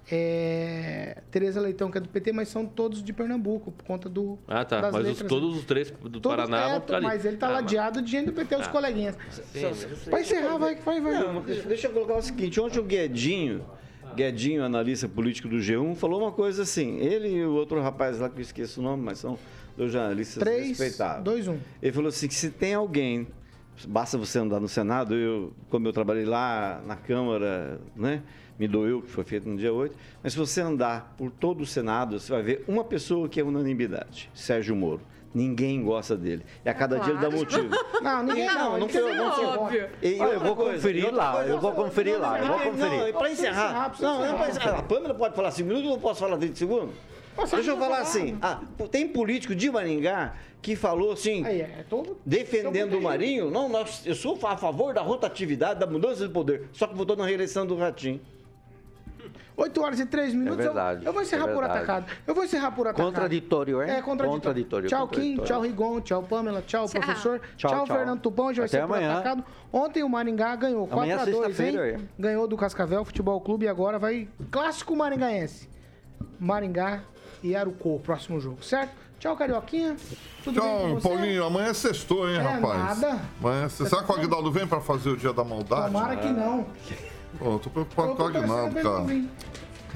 [0.09, 4.37] é, Tereza Leitão, que é do PT, mas são todos de Pernambuco, por conta do.
[4.47, 4.81] Ah, tá.
[4.81, 5.29] das Mas os- letras.
[5.29, 7.05] todos os três do Todos- Paraná é, vão ficar ali.
[7.05, 8.69] Mas ele tá Ah, ladeado de gente do PT, os Ah.
[8.69, 9.17] coleguinhas.
[9.53, 9.89] Eu sei.
[10.09, 11.13] Pra encerrar, vai, vai, vai.
[11.13, 13.65] Não, deixa eu colocar o seguinte, ontem o Guedinho,
[14.15, 18.29] Guedinho, analista político do G1, falou uma coisa assim, ele e o outro rapaz lá,
[18.29, 19.37] que eu esqueço o nome, mas são
[19.75, 21.23] dois jornalistas 3, respeitáveis.
[21.23, 21.57] 2, 1.
[21.83, 23.27] Ele falou assim, que se tem alguém,
[23.85, 28.21] basta você andar no Senado, eu, como eu trabalhei lá na Câmara, né,
[28.57, 31.65] me doeu, que foi feito no dia 8, mas se você andar por todo o
[31.65, 35.01] Senado, você vai ver uma pessoa que é unanimidade, Sérgio Moro.
[35.35, 36.43] Ninguém gosta dele.
[36.65, 37.37] E a cada dia ele dá claro.
[37.37, 37.69] motivo.
[38.01, 38.79] Não, ninguém Não, não.
[38.79, 39.59] não foi- quer não foi voto.
[39.59, 39.89] óbvio.
[40.01, 43.05] E Eu vou conferir e lá, eu vou conferir lá, eu vou Não, conferir.
[43.05, 43.65] Não, para encerrar.
[43.69, 44.49] encerrar, precisa Não, eu não encerrar.
[44.49, 44.79] encerrar.
[44.79, 46.95] A Pâmela pode falar 5 minutos, eu não posso falar 30 segundos?
[47.51, 48.37] Deixa eu não falar assim.
[48.41, 52.17] Ah, tem político de Maringá que falou assim, Aí, é todo.
[52.25, 53.49] defendendo todo o Marinho.
[53.49, 56.67] Não, nós, eu sou a favor da rotatividade, da mudança de poder.
[56.73, 58.19] Só que votou na reeleição do Ratinho.
[59.55, 60.59] 8 horas e 3 minutos.
[60.59, 62.05] eu- verdade, Eu, vou encerrar é por atacado.
[62.27, 63.05] Eu vou encerrar por atacado.
[63.07, 63.97] Contraditório, é?
[63.97, 64.31] É, contraditório.
[64.31, 65.15] Contraditório, Tchau, Kim.
[65.37, 65.45] contraditório.
[65.47, 66.01] Tchau, Rigon.
[66.01, 66.61] Tchau, Pamela.
[66.61, 67.01] Tchau, Tchau.
[67.01, 67.39] professor.
[67.39, 67.97] Tchau, Tchau, tchau.
[67.97, 68.45] Fernando Tupão.
[68.47, 69.13] Hoje vai ser por amanhã.
[69.13, 69.43] atacado.
[69.73, 71.33] Ontem o Maringá ganhou Amanhã é 4x2, hein?
[71.43, 71.99] sexta-feira, é.
[72.19, 75.67] Ganhou do Cascavel Futebol Clube e agora vai clássico maringaense.
[76.39, 77.03] Maringá
[77.43, 79.06] e Arucô, próximo jogo, certo?
[79.19, 79.95] Tchau, Carioquinha.
[80.43, 81.09] Tudo bem com Tchau, você?
[81.09, 81.43] Paulinho.
[81.45, 83.01] Amanhã é sextou, hein, É rapaz?
[83.01, 83.19] nada.
[83.41, 83.87] Amanhã é sextou.
[83.87, 85.87] Será que o Aguinaldo vem pra fazer o dia da maldade?
[85.91, 86.65] Tomara que não.
[87.39, 89.27] Pô, eu tô preocupado Eu com o Aguinaldo, cara.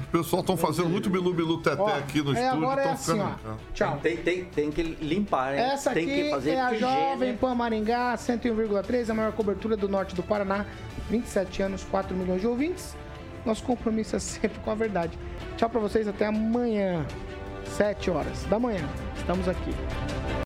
[0.00, 2.64] O pessoal estão fazendo muito bilu-bilu teté Ó, aqui no é, estúdio.
[2.64, 3.54] agora é assim, ficando- ó.
[3.72, 3.98] Tchau.
[4.02, 5.60] Tem, tem, tem que limpar, hein?
[5.60, 6.74] Essa tem aqui que fazer é a.
[6.74, 10.66] Jovem Pan Maringá, 101,3, a maior cobertura do norte do Paraná.
[11.08, 12.96] 27 anos, 4 milhões de ouvintes.
[13.46, 15.16] Nosso compromisso é sempre com a verdade.
[15.56, 17.06] Tchau pra vocês, até amanhã,
[17.72, 18.86] 7 horas da manhã.
[19.16, 19.74] Estamos aqui.